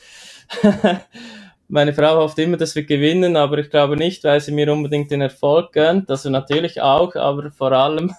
[1.70, 5.10] meine Frau hofft immer, dass wir gewinnen, aber ich glaube nicht, weil sie mir unbedingt
[5.10, 8.12] den Erfolg gönnt, also natürlich auch, aber vor allem,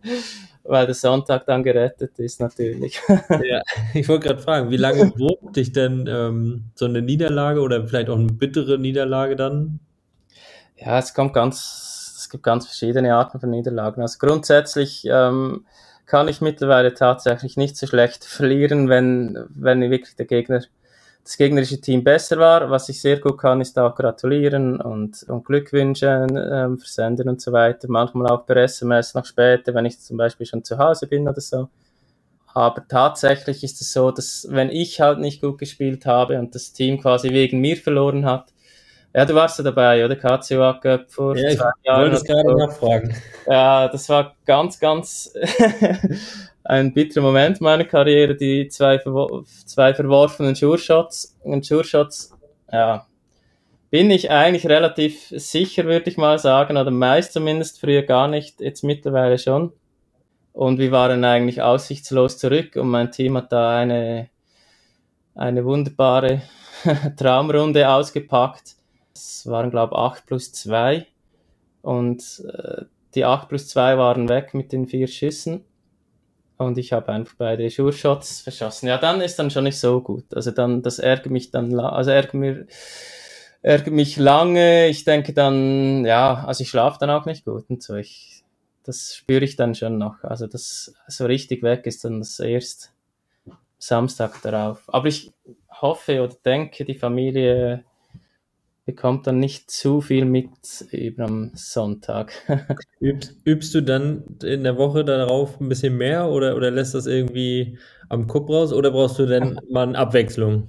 [0.64, 3.00] weil der Sonntag dann gerettet ist, natürlich.
[3.08, 3.62] ja,
[3.94, 8.10] ich wollte gerade fragen, wie lange wurmt dich denn ähm, so eine Niederlage oder vielleicht
[8.10, 9.80] auch eine bittere Niederlage dann?
[10.76, 14.02] Ja, es kommt ganz, es gibt ganz verschiedene Arten von Niederlagen.
[14.02, 15.64] Also grundsätzlich ähm,
[16.04, 20.62] kann ich mittlerweile tatsächlich nicht so schlecht verlieren, wenn, wenn wirklich der Gegner,
[21.24, 22.70] das gegnerische Team besser war.
[22.70, 27.52] Was ich sehr gut kann, ist auch gratulieren und, und Glückwünsche ähm, versenden und so
[27.52, 27.88] weiter.
[27.88, 31.40] Manchmal auch per SMS noch später, wenn ich zum Beispiel schon zu Hause bin oder
[31.40, 31.68] so.
[32.52, 36.72] Aber tatsächlich ist es so, dass wenn ich halt nicht gut gespielt habe und das
[36.72, 38.52] Team quasi wegen mir verloren hat,
[39.12, 40.14] ja, du warst ja dabei, oder?
[40.14, 42.06] KCOA Cup vor ja, zwei Jahren.
[42.06, 43.16] Ich wollte es gerade nachfragen.
[43.46, 45.32] Ja, das war ganz, ganz
[46.70, 48.98] ein bitterer Moment meiner Karriere, die zwei,
[49.66, 51.38] zwei verworfenen Sure-Shots.
[51.42, 52.32] Und Sure-Shots,
[52.70, 53.06] ja,
[53.90, 58.60] bin ich eigentlich relativ sicher, würde ich mal sagen, oder meist zumindest, früher gar nicht,
[58.60, 59.72] jetzt mittlerweile schon.
[60.52, 64.28] Und wir waren eigentlich aussichtslos zurück und mein Team hat da eine,
[65.34, 66.42] eine wunderbare
[67.16, 68.76] Traumrunde ausgepackt
[69.20, 71.06] es waren, glaube ich, 8 plus 2.
[71.82, 75.64] Und äh, die 8 plus 2 waren weg mit den vier Schüssen.
[76.60, 78.86] Und ich habe einfach beide Sure-Shots verschossen.
[78.86, 80.34] Ja, dann ist dann schon nicht so gut.
[80.34, 82.66] Also dann, das ärgert mich dann, also ärgert mir,
[83.62, 84.88] ärgert mich lange.
[84.88, 87.94] Ich denke dann, ja, also ich schlafe dann auch nicht gut und so.
[87.94, 88.44] Ich,
[88.84, 90.22] das spüre ich dann schon noch.
[90.22, 92.92] Also das so richtig weg ist dann das erst
[93.78, 94.82] Samstag darauf.
[94.88, 95.32] Aber ich
[95.70, 97.84] hoffe oder denke, die Familie
[98.90, 100.50] bekommt dann nicht zu viel mit
[100.90, 102.32] über am Sonntag.
[103.00, 107.06] übst, übst, du dann in der Woche darauf ein bisschen mehr oder, oder lässt das
[107.06, 107.78] irgendwie
[108.08, 110.66] am Kupp raus oder brauchst du denn mal eine Abwechslung?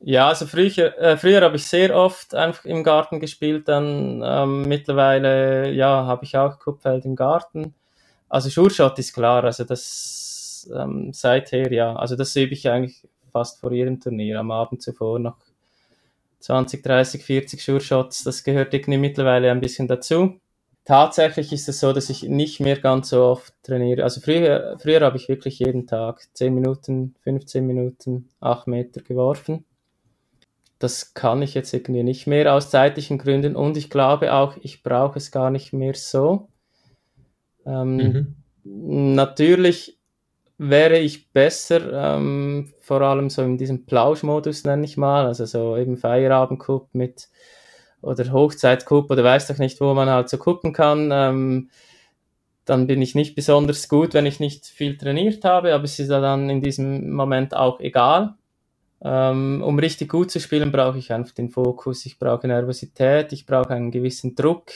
[0.00, 4.62] Ja, also früher, äh, früher habe ich sehr oft einfach im Garten gespielt, dann ähm,
[4.68, 7.74] mittlerweile, ja, habe ich auch Kuppfeld im Garten.
[8.28, 13.60] Also Schurschott ist klar, also das ähm, seither, ja, also das übe ich eigentlich fast
[13.60, 15.38] vor jedem Turnier, am Abend zuvor noch
[16.40, 20.40] 20, 30, 40 Sure Shots, das gehört irgendwie mittlerweile ein bisschen dazu.
[20.84, 24.04] Tatsächlich ist es so, dass ich nicht mehr ganz so oft trainiere.
[24.04, 29.64] Also früher, früher habe ich wirklich jeden Tag 10 Minuten, 15 Minuten, 8 Meter geworfen.
[30.78, 34.84] Das kann ich jetzt irgendwie nicht mehr aus zeitlichen Gründen und ich glaube auch, ich
[34.84, 36.48] brauche es gar nicht mehr so.
[37.64, 39.14] Ähm, mhm.
[39.14, 39.98] Natürlich
[40.58, 45.76] wäre ich besser, ähm, vor allem so in diesem Plauschmodus nenne ich mal, also so
[45.76, 47.28] eben Feierabendcup mit
[48.00, 51.10] oder Hochzeitcup oder weiß doch nicht, wo man halt so gucken kann.
[51.12, 51.70] Ähm,
[52.64, 56.10] dann bin ich nicht besonders gut, wenn ich nicht viel trainiert habe, aber es ist
[56.10, 58.34] ja dann in diesem Moment auch egal.
[59.02, 63.46] Ähm, um richtig gut zu spielen, brauche ich einfach den Fokus, ich brauche Nervosität, ich
[63.46, 64.72] brauche einen gewissen Druck.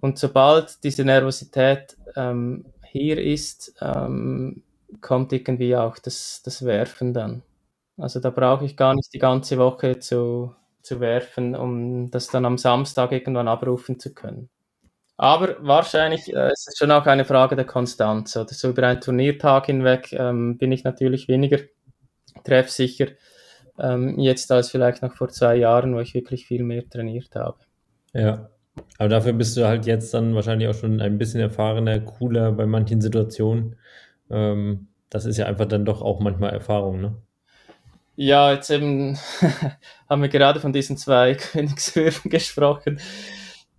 [0.00, 4.62] Und sobald diese Nervosität ähm, hier ist, ähm,
[5.00, 7.42] kommt irgendwie auch das, das Werfen dann.
[7.98, 12.44] Also da brauche ich gar nicht die ganze Woche zu, zu werfen, um das dann
[12.44, 14.50] am Samstag irgendwann abrufen zu können.
[15.16, 18.36] Aber wahrscheinlich äh, ist es schon auch eine Frage der Konstanz.
[18.36, 21.58] Oder so über einen Turniertag hinweg ähm, bin ich natürlich weniger
[22.44, 23.06] treffsicher
[23.78, 27.58] ähm, jetzt als vielleicht noch vor zwei Jahren, wo ich wirklich viel mehr trainiert habe.
[28.12, 28.50] Ja,
[28.98, 32.66] aber dafür bist du halt jetzt dann wahrscheinlich auch schon ein bisschen erfahrener, cooler bei
[32.66, 33.76] manchen Situationen.
[34.30, 37.14] Ähm, das ist ja einfach dann doch auch manchmal Erfahrung, ne?
[38.16, 39.18] Ja, jetzt eben
[40.08, 42.98] haben wir gerade von diesen zwei Königshöfen gesprochen.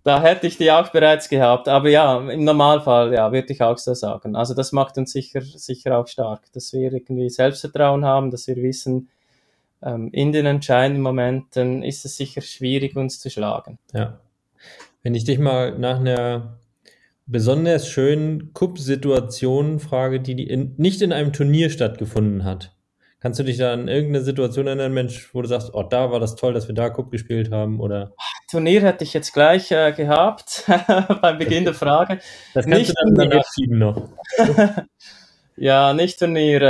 [0.04, 1.68] Da hätte ich die auch bereits gehabt.
[1.68, 4.36] Aber ja, im Normalfall, ja, würde ich auch so sagen.
[4.36, 8.56] Also das macht uns sicher, sicher auch stark, dass wir irgendwie Selbstvertrauen haben, dass wir
[8.56, 9.08] wissen,
[9.82, 13.78] ähm, in den entscheidenden Momenten ist es sicher schwierig, uns zu schlagen.
[13.92, 14.18] Ja.
[15.02, 16.58] Wenn ich dich mal nach einer
[17.28, 22.74] besonders schönen Cup-Situation frage, die, die in, nicht in einem Turnier stattgefunden hat.
[23.20, 26.20] Kannst du dich da an irgendeine Situation erinnern, Mensch, wo du sagst, oh, da war
[26.20, 27.80] das toll, dass wir da Cup gespielt haben?
[27.80, 28.12] Oder?
[28.50, 30.64] Turnier hätte ich jetzt gleich äh, gehabt
[31.20, 32.20] beim Beginn der Frage.
[32.54, 34.08] Das kannst nicht du dann danach schieben noch.
[35.56, 36.62] ja, nicht Turnier.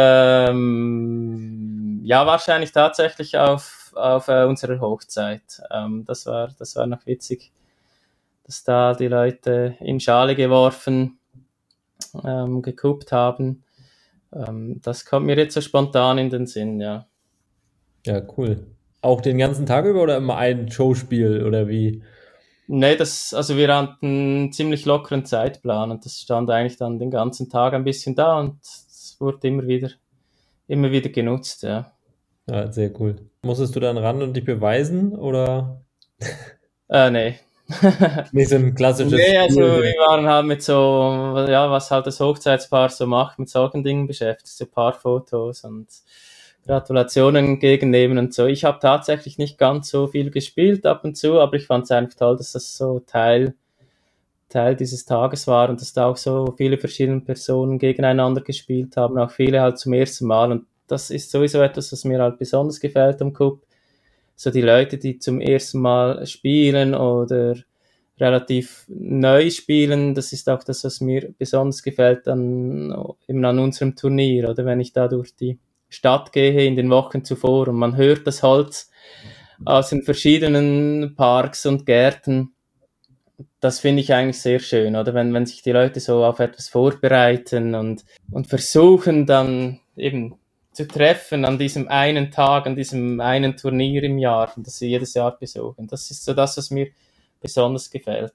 [0.48, 5.60] Ähm, ja, wahrscheinlich tatsächlich auf, auf äh, unserer Hochzeit.
[5.70, 7.52] Ähm, das, war, das war noch witzig
[8.48, 11.18] dass da die Leute in Schale geworfen,
[12.24, 13.62] ähm, geguckt haben.
[14.32, 17.06] Ähm, das kommt mir jetzt so spontan in den Sinn, ja.
[18.06, 18.66] Ja, cool.
[19.02, 22.02] Auch den ganzen Tag über oder immer ein Showspiel oder wie?
[22.68, 27.10] Nee, das, also wir hatten einen ziemlich lockeren Zeitplan und das stand eigentlich dann den
[27.10, 29.90] ganzen Tag ein bisschen da und es wurde immer wieder,
[30.68, 31.92] immer wieder genutzt, ja.
[32.48, 33.16] Ja, sehr cool.
[33.42, 35.82] Musstest du dann ran und dich beweisen oder?
[36.90, 37.34] Äh, nee,
[38.32, 39.12] Nicht so ein klassisches.
[39.12, 40.72] Nee, also wir waren halt mit so,
[41.48, 45.86] ja, was halt das Hochzeitspaar so macht, mit solchen Dingen beschäftigt, so Paarfotos und
[46.66, 48.46] Gratulationen entgegennehmen und so.
[48.46, 51.90] Ich habe tatsächlich nicht ganz so viel gespielt ab und zu, aber ich fand es
[51.90, 53.54] einfach toll, dass das so Teil,
[54.48, 59.18] Teil dieses Tages war und dass da auch so viele verschiedene Personen gegeneinander gespielt haben,
[59.18, 62.80] auch viele halt zum ersten Mal und das ist sowieso etwas, was mir halt besonders
[62.80, 63.60] gefällt am Cup
[64.38, 67.56] so die Leute, die zum ersten Mal spielen oder
[68.20, 72.94] relativ neu spielen, das ist auch das, was mir besonders gefällt an,
[73.26, 74.64] eben an unserem Turnier, oder?
[74.64, 75.58] Wenn ich da durch die
[75.88, 78.90] Stadt gehe in den Wochen zuvor und man hört das Holz
[79.64, 82.52] aus den verschiedenen Parks und Gärten,
[83.58, 85.14] das finde ich eigentlich sehr schön, oder?
[85.14, 90.36] Wenn, wenn sich die Leute so auf etwas vorbereiten und, und versuchen dann eben
[90.78, 94.86] zu treffen an diesem einen Tag, an diesem einen Turnier im Jahr und das sie
[94.86, 95.88] jedes Jahr besuchen.
[95.88, 96.86] Das ist so das, was mir
[97.40, 98.32] besonders gefällt.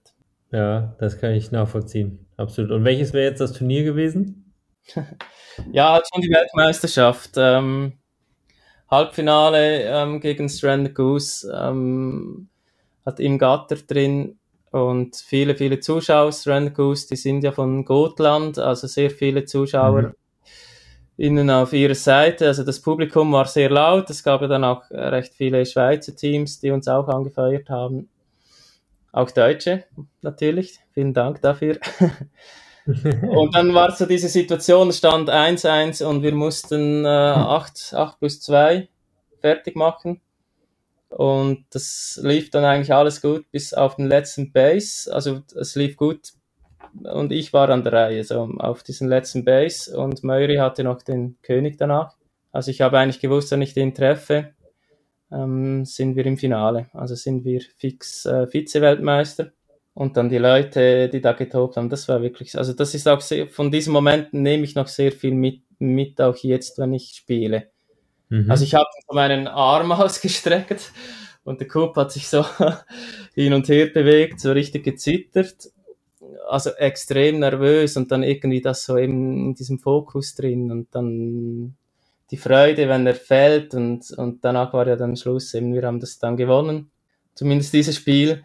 [0.51, 2.25] Ja, das kann ich nachvollziehen.
[2.35, 2.71] Absolut.
[2.71, 4.53] Und welches wäre jetzt das Turnier gewesen?
[5.71, 7.31] ja, schon die Weltmeisterschaft.
[7.37, 7.93] Ähm,
[8.91, 12.49] Halbfinale ähm, gegen Stranded Goose ähm,
[13.05, 14.37] hat im Gatter drin
[14.69, 16.33] und viele, viele Zuschauer.
[16.33, 20.01] Stranded Goose, die sind ja von Gotland, also sehr viele Zuschauer.
[20.01, 20.13] Mhm
[21.17, 22.47] innen auf ihrer Seite.
[22.47, 24.09] Also das Publikum war sehr laut.
[24.09, 28.09] Es gab ja dann auch recht viele Schweizer Teams, die uns auch angefeuert haben.
[29.11, 29.83] Auch Deutsche
[30.21, 30.79] natürlich.
[30.93, 31.77] Vielen Dank dafür.
[32.85, 38.41] und dann war so diese Situation, stand 1-1 und wir mussten äh, 8, 8 plus
[38.41, 38.89] 2
[39.39, 40.19] fertig machen.
[41.09, 45.13] Und das lief dann eigentlich alles gut bis auf den letzten Base.
[45.13, 46.33] Also es lief gut
[47.01, 51.01] und ich war an der Reihe, so auf diesen letzten Base und Murray hatte noch
[51.01, 52.15] den König danach.
[52.51, 54.53] Also ich habe eigentlich gewusst, wenn ich den treffe,
[55.31, 56.87] ähm, sind wir im Finale.
[56.93, 59.51] Also sind wir fix äh, Vize-Weltmeister.
[59.95, 63.21] Und dann die Leute, die da getobt haben, das war wirklich, also das ist auch
[63.21, 67.13] sehr, von diesen Momenten nehme ich noch sehr viel mit, mit auch jetzt, wenn ich
[67.15, 67.69] spiele.
[68.29, 68.49] Mhm.
[68.49, 70.91] Also ich habe meinen Arm ausgestreckt
[71.43, 72.43] und der Kup hat sich so
[73.35, 75.72] hin und her bewegt, so richtig gezittert
[76.47, 81.75] also extrem nervös und dann irgendwie das so eben in diesem Fokus drin und dann
[82.31, 85.99] die Freude, wenn er fällt und, und danach war ja dann Schluss, eben wir haben
[85.99, 86.91] das dann gewonnen,
[87.35, 88.43] zumindest dieses Spiel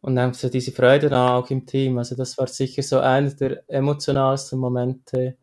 [0.00, 3.30] und dann so diese Freude dann auch im Team, also das war sicher so einer
[3.30, 5.36] der emotionalsten Momente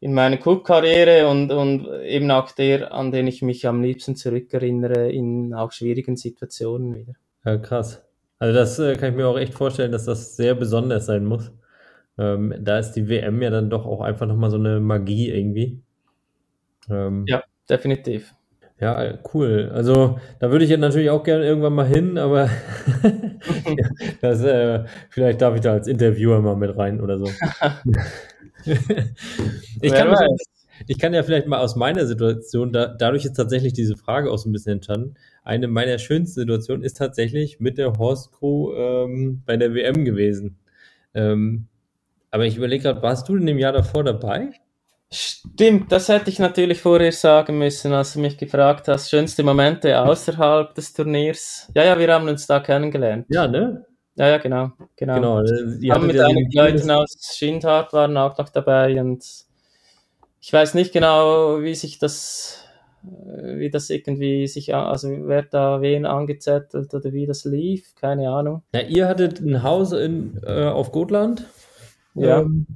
[0.00, 5.10] in meiner Cup-Karriere und, und eben auch der, an den ich mich am liebsten zurückerinnere
[5.10, 7.14] in auch schwierigen Situationen wieder.
[7.44, 8.05] Ja, krass.
[8.38, 11.52] Also das äh, kann ich mir auch echt vorstellen, dass das sehr besonders sein muss.
[12.18, 15.82] Ähm, da ist die WM ja dann doch auch einfach nochmal so eine Magie irgendwie.
[16.88, 18.34] Ähm, ja, definitiv.
[18.78, 19.70] Ja, cool.
[19.72, 22.50] Also da würde ich ja natürlich auch gerne irgendwann mal hin, aber
[24.20, 27.24] das, äh, vielleicht darf ich da als Interviewer mal mit rein oder so.
[29.80, 30.18] ich, kann mich,
[30.86, 34.38] ich kann ja vielleicht mal aus meiner Situation, da, dadurch ist tatsächlich diese Frage auch
[34.38, 35.14] so ein bisschen entstanden.
[35.42, 40.58] Eine meiner schönsten Situationen ist tatsächlich mit der Horst Crew ähm, bei der WM gewesen.
[41.14, 41.68] Ähm,
[42.30, 44.50] aber ich überlege gerade, warst du in dem Jahr davor dabei?
[45.10, 49.08] Stimmt, das hätte ich natürlich vorher sagen müssen, als du mich gefragt hast.
[49.08, 51.70] Schönste Momente außerhalb des Turniers.
[51.74, 53.26] Ja, ja, wir haben uns da kennengelernt.
[53.28, 53.86] Ja, ne?
[54.16, 54.72] Ja, ja, genau.
[54.96, 55.14] Genau.
[55.14, 59.45] genau wir haben mit einigen Leuten aus Schindhart waren auch noch dabei und
[60.46, 62.64] ich weiß nicht genau, wie sich das,
[63.04, 68.30] äh, wie das irgendwie sich, also wer da wen angezettelt oder wie das lief, keine
[68.30, 68.62] Ahnung.
[68.72, 71.46] Ja, ihr hattet ein Haus in, äh, auf Gotland.
[72.14, 72.42] Ja.
[72.42, 72.68] Ähm.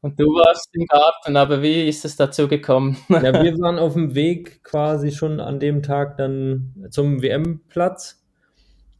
[0.00, 2.96] Und du warst im Garten, aber wie ist es dazu gekommen?
[3.10, 8.22] Ja, wir waren auf dem Weg quasi schon an dem Tag dann zum WM-Platz.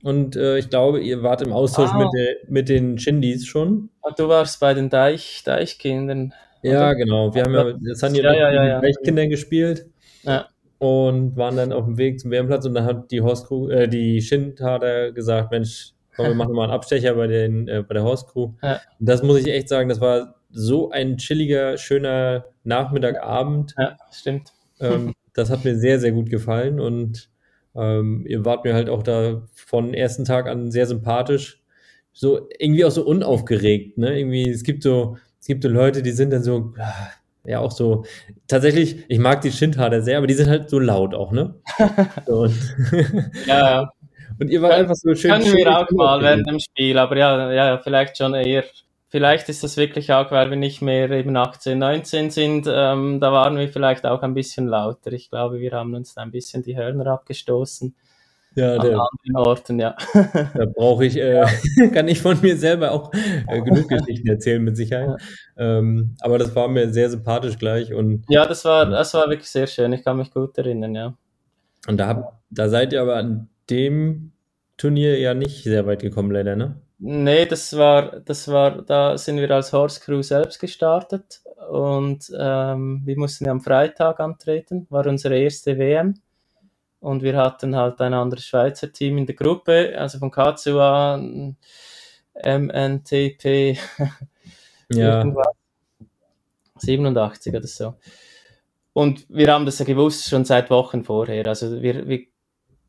[0.02, 1.98] Und äh, ich glaube, ihr wart im Austausch Ah.
[1.98, 3.88] mit, der, mit den Shindys schon.
[4.02, 6.34] Ah, Du warst bei den Deich, Deichkindern.
[6.66, 6.94] Ja, oder?
[6.96, 7.34] genau.
[7.34, 8.78] Wir haben ja, das haben ja, Ja, mit ja, den ja.
[8.78, 9.86] Reichskindern gespielt
[10.22, 10.48] Ja.
[10.78, 13.88] und waren dann auf dem Weg zum WM-Platz und dann hat die Horst Crew, äh,
[13.88, 18.02] die Schind-Hader gesagt, Mensch, komm, wir machen mal einen Abstecher bei, den, äh, bei der
[18.02, 18.52] Horst Crew.
[18.62, 18.80] Ja.
[18.98, 23.74] Und das muss ich echt sagen, das war so ein chilliger, schöner Nachmittagabend.
[23.78, 24.52] Ja, stimmt.
[24.80, 27.28] Ähm, das hat mir sehr, sehr gut gefallen und
[27.74, 31.62] ähm, ihr wart mir halt auch da von ersten Tag an sehr sympathisch.
[32.12, 34.18] So irgendwie auch so unaufgeregt, ne?
[34.18, 36.92] Irgendwie, es gibt so, es gibt Leute, die sind dann so, ah,
[37.44, 38.04] ja, auch so,
[38.48, 41.54] tatsächlich, ich mag die Schindhader sehr, aber die sind halt so laut auch, ne?
[42.26, 42.52] Und,
[43.46, 43.90] Ja, ja.
[44.40, 45.30] und ihr wart Können- einfach so schön.
[45.30, 48.64] Können schön wir auch mal während dem Spiel, aber ja, ja, ja, vielleicht schon eher.
[49.08, 53.30] Vielleicht ist das wirklich auch, weil wir nicht mehr eben 18, 19 sind, ähm, da
[53.32, 55.12] waren wir vielleicht auch ein bisschen lauter.
[55.12, 57.94] Ich glaube, wir haben uns da ein bisschen die Hörner abgestoßen
[58.56, 59.94] Ja, an der, anderen Orten, ja.
[60.14, 61.44] Da brauche ich, äh,
[61.92, 65.20] kann ich von mir selber auch äh, genug Geschichten erzählen, mit Sicherheit.
[65.58, 69.50] Ähm, aber das war mir sehr sympathisch gleich und, Ja, das war, das war wirklich
[69.50, 69.92] sehr schön.
[69.92, 71.14] Ich kann mich gut erinnern, ja.
[71.86, 74.32] und da, hab, da seid ihr aber an dem
[74.78, 76.80] Turnier ja nicht sehr weit gekommen, leider, ne?
[76.98, 83.02] Nee, das war, das war, da sind wir als Horse Crew selbst gestartet und ähm,
[83.04, 86.14] wir mussten ja am Freitag antreten, war unsere erste WM
[87.00, 91.18] und wir hatten halt ein anderes Schweizer Team in der Gruppe, also von KCUA,
[92.44, 93.78] MNTP,
[94.90, 95.46] Ja, irgendwas.
[96.78, 97.94] 87 oder so.
[98.92, 101.46] Und wir haben das ja gewusst schon seit Wochen vorher.
[101.46, 102.26] Also wir, wir,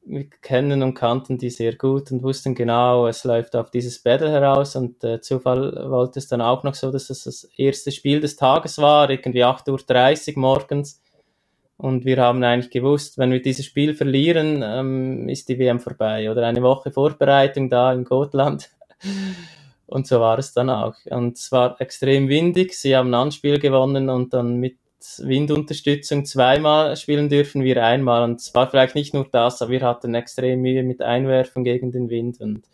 [0.03, 4.29] wir kennen und kannten die sehr gut und wussten genau, es läuft auf dieses Battle
[4.29, 4.75] heraus.
[4.75, 8.35] Und äh, Zufall wollte es dann auch noch so, dass es das erste Spiel des
[8.35, 11.01] Tages war, irgendwie 8.30 Uhr morgens.
[11.77, 16.31] Und wir haben eigentlich gewusst, wenn wir dieses Spiel verlieren, ähm, ist die WM vorbei.
[16.31, 18.69] Oder eine Woche Vorbereitung da in Gotland.
[19.85, 20.95] Und so war es dann auch.
[21.05, 22.73] Und es war extrem windig.
[22.73, 24.77] Sie haben ein Anspiel gewonnen und dann mit
[25.19, 28.23] Windunterstützung zweimal spielen dürfen, wir einmal.
[28.23, 31.93] Und es war vielleicht nicht nur das, aber wir hatten extrem Mühe mit Einwerfen gegen
[31.93, 32.41] den Wind.
[32.41, 32.65] Und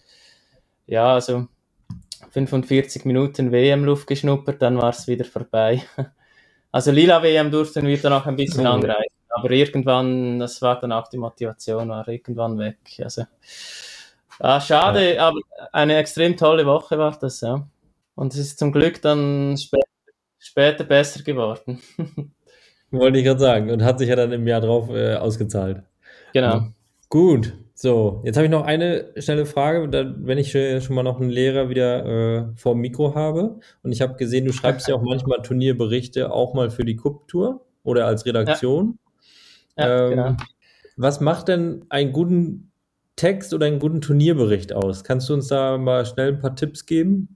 [0.87, 1.47] ja, also
[2.31, 5.83] 45 Minuten WM-Luft geschnuppert, dann war es wieder vorbei.
[6.73, 8.71] Also Lila WM durften wir dann auch ein bisschen Oh.
[8.71, 9.13] angreifen.
[9.29, 12.77] Aber irgendwann, das war dann auch die Motivation, war irgendwann weg.
[13.01, 13.23] Also
[14.39, 15.39] Ah, schade, aber
[15.71, 17.65] eine extrem tolle Woche war das, ja.
[18.15, 19.87] Und es ist zum Glück dann später,
[20.39, 21.81] später besser geworden.
[22.91, 23.71] wollte ich gerade sagen.
[23.71, 25.83] Und hat sich ja dann im Jahr drauf äh, ausgezahlt.
[26.33, 26.47] genau.
[26.55, 26.67] Ja.
[27.09, 27.53] Gut,
[27.83, 31.29] so, jetzt habe ich noch eine schnelle Frage, wenn ich schon schon mal noch einen
[31.29, 33.59] Lehrer wieder äh, vor dem Mikro habe.
[33.81, 37.65] Und ich habe gesehen, du schreibst ja auch manchmal Turnierberichte auch mal für die Cup-Tour
[37.83, 38.99] oder als Redaktion.
[39.77, 40.37] Ja, Ähm, genau.
[40.95, 42.71] Was macht denn einen guten
[43.17, 45.03] Text oder einen guten Turnierbericht aus?
[45.03, 47.35] Kannst du uns da mal schnell ein paar Tipps geben?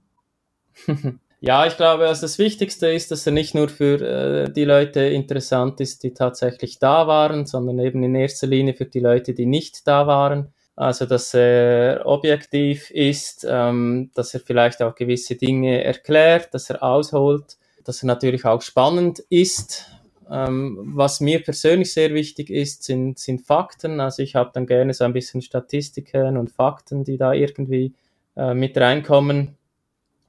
[1.40, 5.00] Ja, ich glaube, also das Wichtigste ist, dass er nicht nur für äh, die Leute
[5.02, 9.46] interessant ist, die tatsächlich da waren, sondern eben in erster Linie für die Leute, die
[9.46, 10.52] nicht da waren.
[10.74, 16.82] Also, dass er objektiv ist, ähm, dass er vielleicht auch gewisse Dinge erklärt, dass er
[16.82, 19.86] ausholt, dass er natürlich auch spannend ist.
[20.30, 24.00] Ähm, was mir persönlich sehr wichtig ist, sind, sind Fakten.
[24.00, 27.94] Also ich habe dann gerne so ein bisschen Statistiken und Fakten, die da irgendwie
[28.36, 29.57] äh, mit reinkommen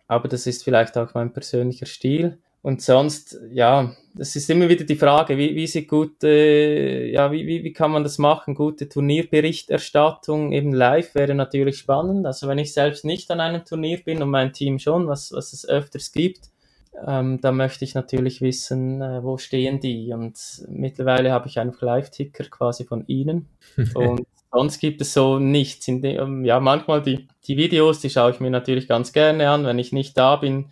[0.10, 2.40] aber das ist vielleicht auch mein persönlicher Stil.
[2.62, 7.48] Und sonst, ja, das ist immer wieder die Frage, wie, wie sieht gute, ja, wie,
[7.48, 8.56] wie, wie kann man das machen?
[8.56, 12.26] Gute Turnierberichterstattung, eben live wäre natürlich spannend.
[12.26, 15.54] Also wenn ich selbst nicht an einem Turnier bin und mein Team schon, was, was
[15.54, 16.50] es öfters gibt,
[17.08, 20.12] ähm, da möchte ich natürlich wissen, äh, wo stehen die.
[20.12, 23.48] Und mittlerweile habe ich einen Live-Ticker quasi von ihnen.
[23.94, 25.86] Und sonst gibt es so nichts.
[25.86, 29.80] Dem, ja, manchmal die, die Videos, die schaue ich mir natürlich ganz gerne an, wenn
[29.80, 30.72] ich nicht da bin.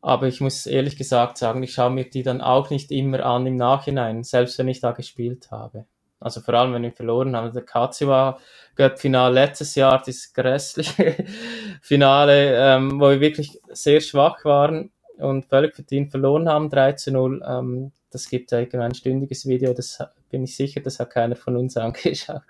[0.00, 3.46] Aber ich muss ehrlich gesagt sagen, ich schaue mir die dann auch nicht immer an
[3.46, 5.86] im Nachhinein, selbst wenn ich da gespielt habe.
[6.18, 7.52] Also vor allem, wenn wir verloren haben.
[7.52, 8.38] Der Katsua
[8.74, 11.24] Cup Finale letztes Jahr, das grässliche
[11.82, 17.12] Finale, ähm, wo wir wirklich sehr schwach waren und völlig verdient verloren haben, 3 zu
[17.12, 17.42] 0.
[17.46, 19.98] Ähm, das gibt ja ein stündiges Video, das
[20.30, 22.42] bin ich sicher, das hat keiner von uns angeschaut.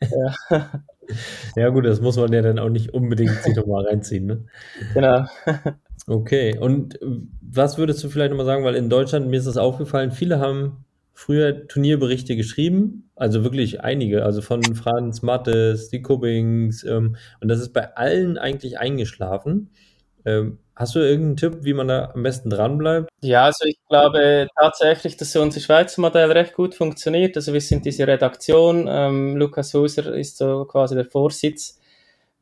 [0.00, 0.70] ja.
[1.54, 4.44] Ja, gut, das muss man ja dann auch nicht unbedingt sich nochmal reinziehen, ne?
[4.94, 5.26] Genau.
[6.06, 6.98] Okay, und
[7.40, 10.84] was würdest du vielleicht nochmal sagen, weil in Deutschland, mir ist das aufgefallen, viele haben
[11.14, 17.60] früher Turnierberichte geschrieben, also wirklich einige, also von Franz Mattes, die Kubbings, ähm, und das
[17.60, 19.70] ist bei allen eigentlich eingeschlafen.
[20.24, 23.08] Ähm, hast du irgendeinen Tipp, wie man da am besten dranbleibt?
[23.22, 27.36] Ja, also ich glaube tatsächlich, dass unser Schweizer Modell recht gut funktioniert.
[27.36, 31.78] Also wir sind diese Redaktion, ähm, Lukas Huser ist so quasi der Vorsitz.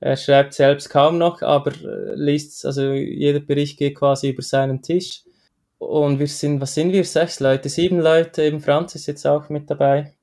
[0.01, 4.83] Er schreibt selbst kaum noch, aber äh, liest, also jeder Bericht geht quasi über seinen
[4.83, 5.23] Tisch.
[5.79, 7.05] Und wir sind, was sind wir?
[7.05, 10.15] Sechs Leute, sieben Leute, eben Franz ist jetzt auch mit dabei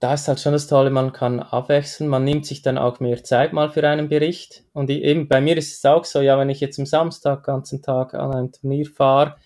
[0.00, 3.22] da ist halt schon das Tolle, man kann abwechseln, man nimmt sich dann auch mehr
[3.24, 4.64] Zeit mal für einen Bericht.
[4.72, 7.80] Und eben bei mir ist es auch so, ja, wenn ich jetzt am Samstag ganzen
[7.80, 9.36] Tag an ein Turnier fahre,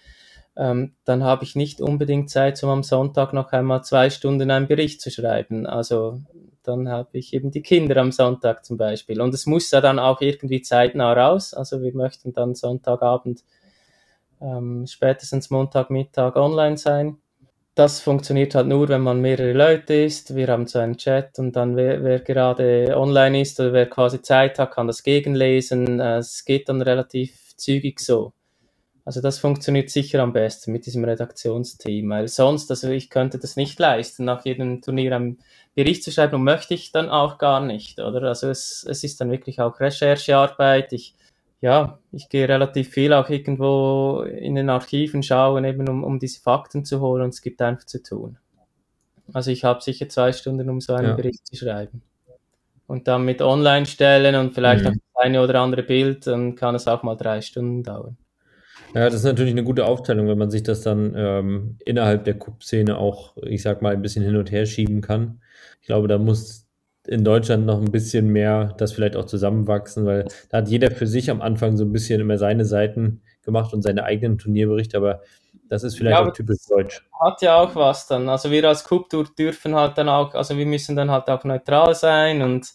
[0.57, 4.67] ähm, dann habe ich nicht unbedingt Zeit, um am Sonntag noch einmal zwei Stunden einen
[4.67, 5.67] Bericht zu schreiben.
[5.67, 6.21] Also
[6.65, 9.21] dann habe ich eben die Kinder am Sonntag zum Beispiel.
[9.21, 11.55] Und es muss ja dann auch irgendwie zeitnah raus.
[11.55, 13.45] Also wir möchten dann Sonntagabend
[14.41, 17.19] ähm, spätestens Montagmittag online sein
[17.79, 20.35] das funktioniert halt nur, wenn man mehrere Leute ist.
[20.35, 24.21] Wir haben so einen Chat und dann wer, wer gerade online ist oder wer quasi
[24.21, 26.01] Zeit hat, kann das gegenlesen.
[26.01, 28.33] Äh, es geht dann relativ zügig so.
[29.05, 33.55] Also das funktioniert sicher am besten mit diesem Redaktionsteam, weil sonst, also ich könnte das
[33.55, 35.39] nicht leisten, nach jedem Turnier einen
[35.77, 38.23] Bericht zu schreiben und möchte ich dann auch gar nicht, oder?
[38.23, 40.93] Also es, es ist dann wirklich auch Recherchearbeit.
[40.93, 41.15] Ich
[41.61, 46.41] ja, ich gehe relativ viel auch irgendwo in den Archiven schauen, eben um, um diese
[46.41, 48.39] Fakten zu holen und es gibt einfach zu tun.
[49.33, 51.15] Also ich habe sicher zwei Stunden, um so einen ja.
[51.15, 52.03] Bericht zu schreiben.
[52.87, 54.89] Und dann mit Online stellen und vielleicht mhm.
[54.89, 58.17] auch das eine oder andere Bild, dann kann es auch mal drei Stunden dauern.
[58.95, 62.39] Ja, das ist natürlich eine gute Aufteilung, wenn man sich das dann ähm, innerhalb der
[62.39, 65.43] Cup-Szene auch, ich sag mal, ein bisschen hin und her schieben kann.
[65.83, 66.68] Ich glaube, da muss
[67.09, 71.07] in Deutschland noch ein bisschen mehr das vielleicht auch zusammenwachsen, weil da hat jeder für
[71.07, 75.23] sich am Anfang so ein bisschen immer seine Seiten gemacht und seine eigenen Turnierberichte, aber
[75.71, 77.07] das ist vielleicht ja, auch typisch deutsch.
[77.21, 78.29] Hat ja auch was dann.
[78.29, 81.95] Also wir als Cup-Tour dürfen halt dann auch, also wir müssen dann halt auch neutral
[81.95, 82.73] sein und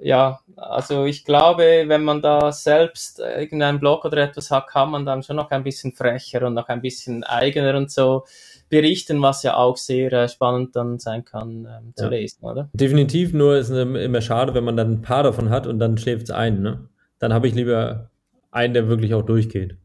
[0.00, 5.04] ja, also ich glaube, wenn man da selbst irgendeinen Blog oder etwas hat, kann man
[5.04, 8.24] dann schon noch ein bisschen frecher und noch ein bisschen eigener und so
[8.68, 12.10] berichten, was ja auch sehr äh, spannend dann sein kann ähm, zu ja.
[12.10, 12.70] lesen, oder?
[12.72, 15.98] Definitiv, nur ist es immer schade, wenn man dann ein paar davon hat und dann
[15.98, 16.62] schläft es ein.
[16.62, 16.88] Ne?
[17.18, 18.10] Dann habe ich lieber
[18.50, 19.76] einen, der wirklich auch durchgeht.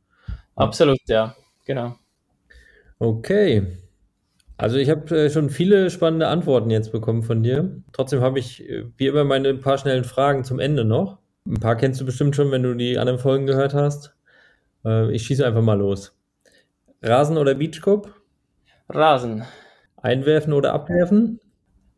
[0.56, 1.36] Absolut, ja,
[1.66, 1.96] genau.
[3.00, 3.68] Okay.
[4.58, 7.82] Also ich habe äh, schon viele spannende Antworten jetzt bekommen von dir.
[7.94, 11.20] Trotzdem habe ich äh, wie immer meine paar schnellen Fragen zum Ende noch.
[11.46, 14.16] Ein paar kennst du bestimmt schon, wenn du die anderen Folgen gehört hast.
[14.84, 16.18] Äh, ich schieße einfach mal los.
[17.04, 18.14] Rasen oder Beachcup?
[18.90, 19.46] Rasen.
[19.98, 21.40] Einwerfen oder abwerfen?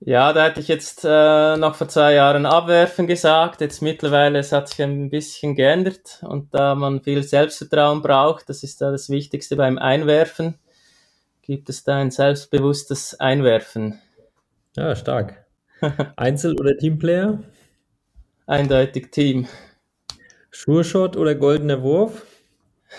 [0.02, 3.60] Ja, da hätte ich jetzt äh, noch vor zwei Jahren abwerfen gesagt.
[3.60, 8.64] Jetzt mittlerweile es hat sich ein bisschen geändert und da man viel Selbstvertrauen braucht, das
[8.64, 10.56] ist da das Wichtigste beim Einwerfen,
[11.50, 14.00] gibt es da ein selbstbewusstes Einwerfen.
[14.78, 15.48] Ja, stark.
[16.16, 17.40] Einzel- oder Teamplayer?
[18.46, 19.48] Eindeutig Team.
[20.52, 22.24] Sure Shot oder goldener Wurf?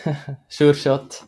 [0.49, 1.27] sure Shot.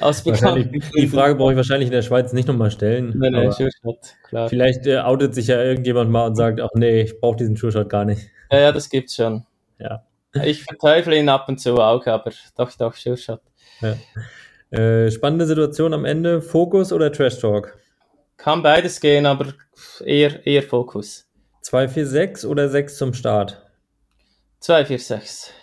[0.00, 3.14] Aus die Frage brauche ich wahrscheinlich in der Schweiz nicht nochmal stellen.
[3.16, 4.48] Nein, nein, Sure-Shot, klar.
[4.50, 7.88] Vielleicht äh, outet sich ja irgendjemand mal und sagt, ach nee, ich brauche diesen Sure-Shot
[7.88, 8.28] gar nicht.
[8.52, 9.46] Ja, ja, das gibt's schon.
[9.78, 10.04] Ja.
[10.44, 13.40] Ich verteufle ihn ab und zu auch, aber doch, doch, Sure-Shot.
[13.80, 13.96] Ja.
[14.70, 17.78] Äh, spannende Situation am Ende, Fokus oder Trash Talk?
[18.36, 19.54] Kann beides gehen, aber
[20.04, 21.26] eher, eher Fokus.
[21.62, 23.64] 246 oder 6 zum Start?
[24.60, 25.54] 246.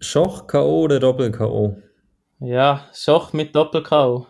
[0.00, 0.82] Schoch, K.O.
[0.82, 1.76] oder Doppel-K.O.?
[2.40, 4.26] Ja, Schoch mit Doppel-K.O.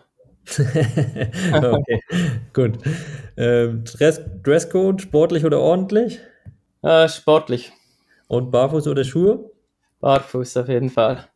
[0.57, 2.01] okay,
[2.53, 2.77] gut.
[3.35, 6.19] Ähm, Dress Dresscode, sportlich oder ordentlich?
[6.81, 7.73] Äh, sportlich.
[8.27, 9.51] Und Barfuß oder Schuhe?
[9.99, 11.27] Barfuß auf jeden Fall.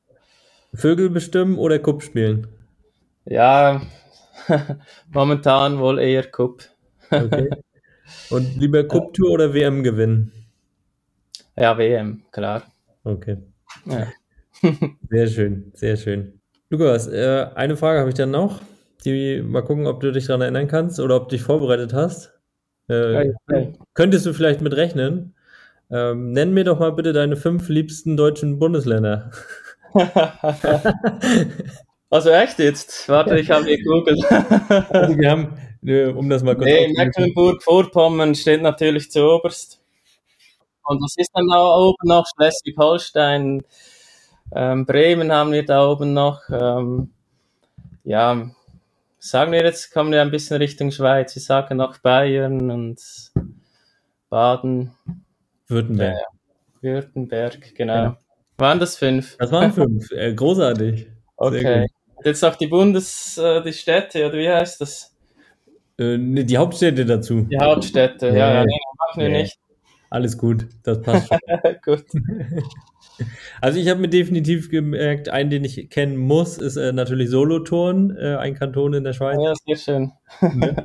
[0.74, 2.48] Vögel bestimmen oder Kupp spielen?
[3.26, 3.82] Ja,
[5.14, 6.64] momentan wohl eher Kupp.
[7.12, 7.50] okay.
[8.30, 10.32] Und lieber Cup-Tour oder WM gewinnen?
[11.58, 12.64] Ja, WM, klar.
[13.04, 13.38] Okay.
[13.86, 14.08] Ja.
[15.10, 16.40] sehr schön, sehr schön.
[16.70, 18.62] Lukas, äh, eine Frage habe ich dann noch.
[19.06, 22.34] Die, mal gucken, ob du dich daran erinnern kannst oder ob du dich vorbereitet hast.
[22.90, 23.74] Äh, ja, ja.
[23.94, 25.36] Könntest du vielleicht mit rechnen?
[25.90, 29.32] Ähm, nenn mir doch mal bitte deine fünf liebsten deutschen Bundesländer.
[32.10, 33.10] also echt jetzt?
[33.10, 34.24] Warte, ich habe gegoogelt.
[34.90, 39.80] also wir haben, äh, um das mal kurz Nee, Mecklenburg-Vorpommern steht natürlich zu oberst.
[40.84, 42.26] Und was ist dann da oben noch?
[42.36, 43.64] Schleswig-Holstein,
[44.54, 46.42] ähm, Bremen haben wir da oben noch.
[46.50, 47.12] Ähm,
[48.04, 48.50] ja,
[49.20, 51.36] sagen wir jetzt, kommen wir ein bisschen Richtung Schweiz.
[51.36, 53.00] Wir sagen noch Bayern und
[54.30, 54.92] Baden.
[55.68, 56.18] Württemberg.
[56.82, 57.94] Ja, Württemberg, genau.
[57.94, 58.18] Ja.
[58.62, 59.38] Waren das fünf?
[59.38, 60.08] Das waren fünf.
[60.36, 61.08] Großartig.
[61.36, 61.88] Okay.
[62.24, 65.18] Jetzt auch die Bundes, äh, die Städte, oder wie heißt das?
[65.98, 67.48] Äh, ne, die Hauptstädte dazu.
[67.50, 69.58] Die Hauptstädte, ja, ja, ja nee, machen wir nicht.
[70.12, 71.40] Alles gut, das passt schon.
[71.84, 72.06] gut.
[73.62, 78.16] Also ich habe mir definitiv gemerkt, einen, den ich kennen muss, ist äh, natürlich Solothurn,
[78.18, 79.38] äh, ein Kanton in der Schweiz.
[79.40, 80.12] Ja, sehr schön.
[80.56, 80.84] Ne?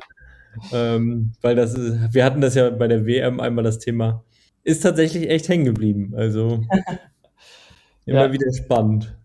[0.71, 4.23] ähm, weil das ist, wir hatten das ja bei der WM einmal das Thema.
[4.63, 6.13] Ist tatsächlich echt hängen geblieben.
[6.15, 6.61] Also
[8.07, 8.31] immer ja.
[8.31, 9.15] wieder spannend.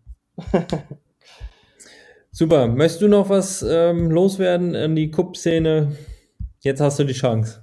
[2.30, 2.66] Super.
[2.66, 5.96] Möchtest du noch was ähm, loswerden an die Cup-Szene?
[6.60, 7.62] Jetzt hast du die Chance.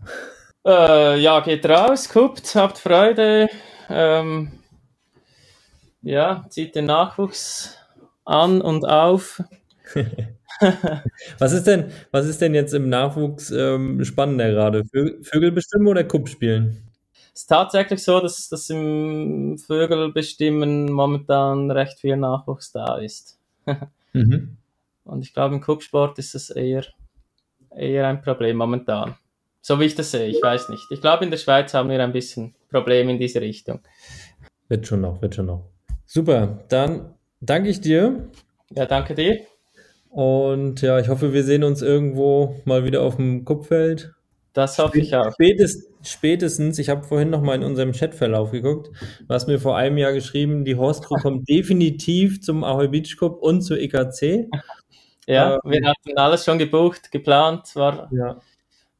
[0.65, 3.49] Äh, ja, geht raus, guckt, habt Freude.
[3.89, 4.51] Ähm,
[6.01, 7.77] ja, zieht den Nachwuchs
[8.25, 9.41] an und auf.
[11.39, 14.83] was ist denn, was ist denn jetzt im Nachwuchs ähm, spannender gerade?
[15.23, 16.88] Vögel bestimmen oder Kupp spielen?
[17.33, 23.39] Es ist tatsächlich so, dass, dass im Vögel bestimmen momentan recht viel Nachwuchs da ist.
[24.13, 24.57] mhm.
[25.05, 26.85] Und ich glaube, im Kuppsport ist es eher,
[27.75, 29.15] eher ein Problem momentan.
[29.61, 30.83] So wie ich das sehe, ich weiß nicht.
[30.89, 33.79] Ich glaube, in der Schweiz haben wir ein bisschen Probleme in diese Richtung.
[34.67, 35.65] Wird schon noch, wird schon noch.
[36.05, 38.29] Super, dann danke ich dir.
[38.71, 39.39] Ja, danke dir.
[40.09, 44.13] Und ja, ich hoffe, wir sehen uns irgendwo mal wieder auf dem Kupfeld.
[44.53, 45.31] Das hoffe ich auch.
[45.33, 48.89] Spätest, spätestens, ich habe vorhin noch mal in unserem Chatverlauf geguckt,
[49.27, 53.17] du hast mir vor einem Jahr geschrieben, die Horst Crew kommt definitiv zum Ahoy Beach
[53.17, 54.47] Cup und zur EKC.
[55.27, 58.37] Ja, ähm, wir hatten alles schon gebucht, geplant, war, ja.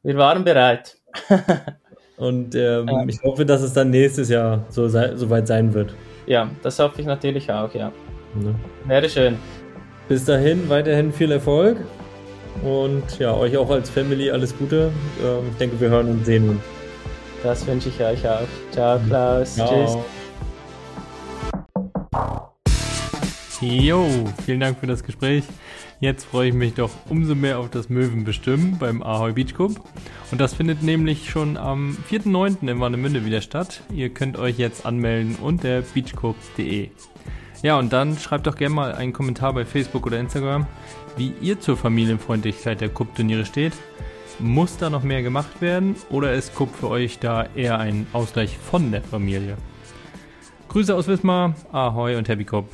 [0.04, 0.96] wir waren bereit.
[2.18, 3.04] und ähm, ja.
[3.08, 5.92] ich hoffe, dass es dann nächstes Jahr so, so weit sein wird.
[6.26, 7.90] Ja, das hoffe ich natürlich auch, ja.
[8.36, 8.54] ja.
[8.84, 9.40] Wäre schön.
[10.08, 11.78] Bis dahin, weiterhin viel Erfolg
[12.62, 14.92] und ja, euch auch als Family alles Gute.
[15.20, 16.79] Ähm, ich denke, wir hören und sehen uns.
[17.42, 18.46] Das wünsche ich euch auch.
[18.70, 19.54] Ciao, Klaus.
[19.54, 19.68] Ciao.
[19.68, 19.96] Tschüss.
[23.62, 24.06] Jo,
[24.44, 25.44] vielen Dank für das Gespräch.
[26.00, 29.80] Jetzt freue ich mich doch umso mehr auf das Möwenbestimmen beim Ahoy Beach Club.
[30.30, 32.66] Und das findet nämlich schon am 4.9.
[32.66, 33.82] in Warnemünde wieder statt.
[33.92, 36.88] Ihr könnt euch jetzt anmelden unter beachclub.de.
[37.62, 40.66] Ja, und dann schreibt doch gerne mal einen Kommentar bei Facebook oder Instagram,
[41.18, 43.74] wie ihr zur Familienfreundlichkeit der Cup-Turniere steht.
[44.42, 48.56] Muss da noch mehr gemacht werden oder ist Cup für euch da eher ein Ausgleich
[48.56, 49.58] von der Familie?
[50.68, 52.66] Grüße aus Wismar, Ahoi und Happy Cup.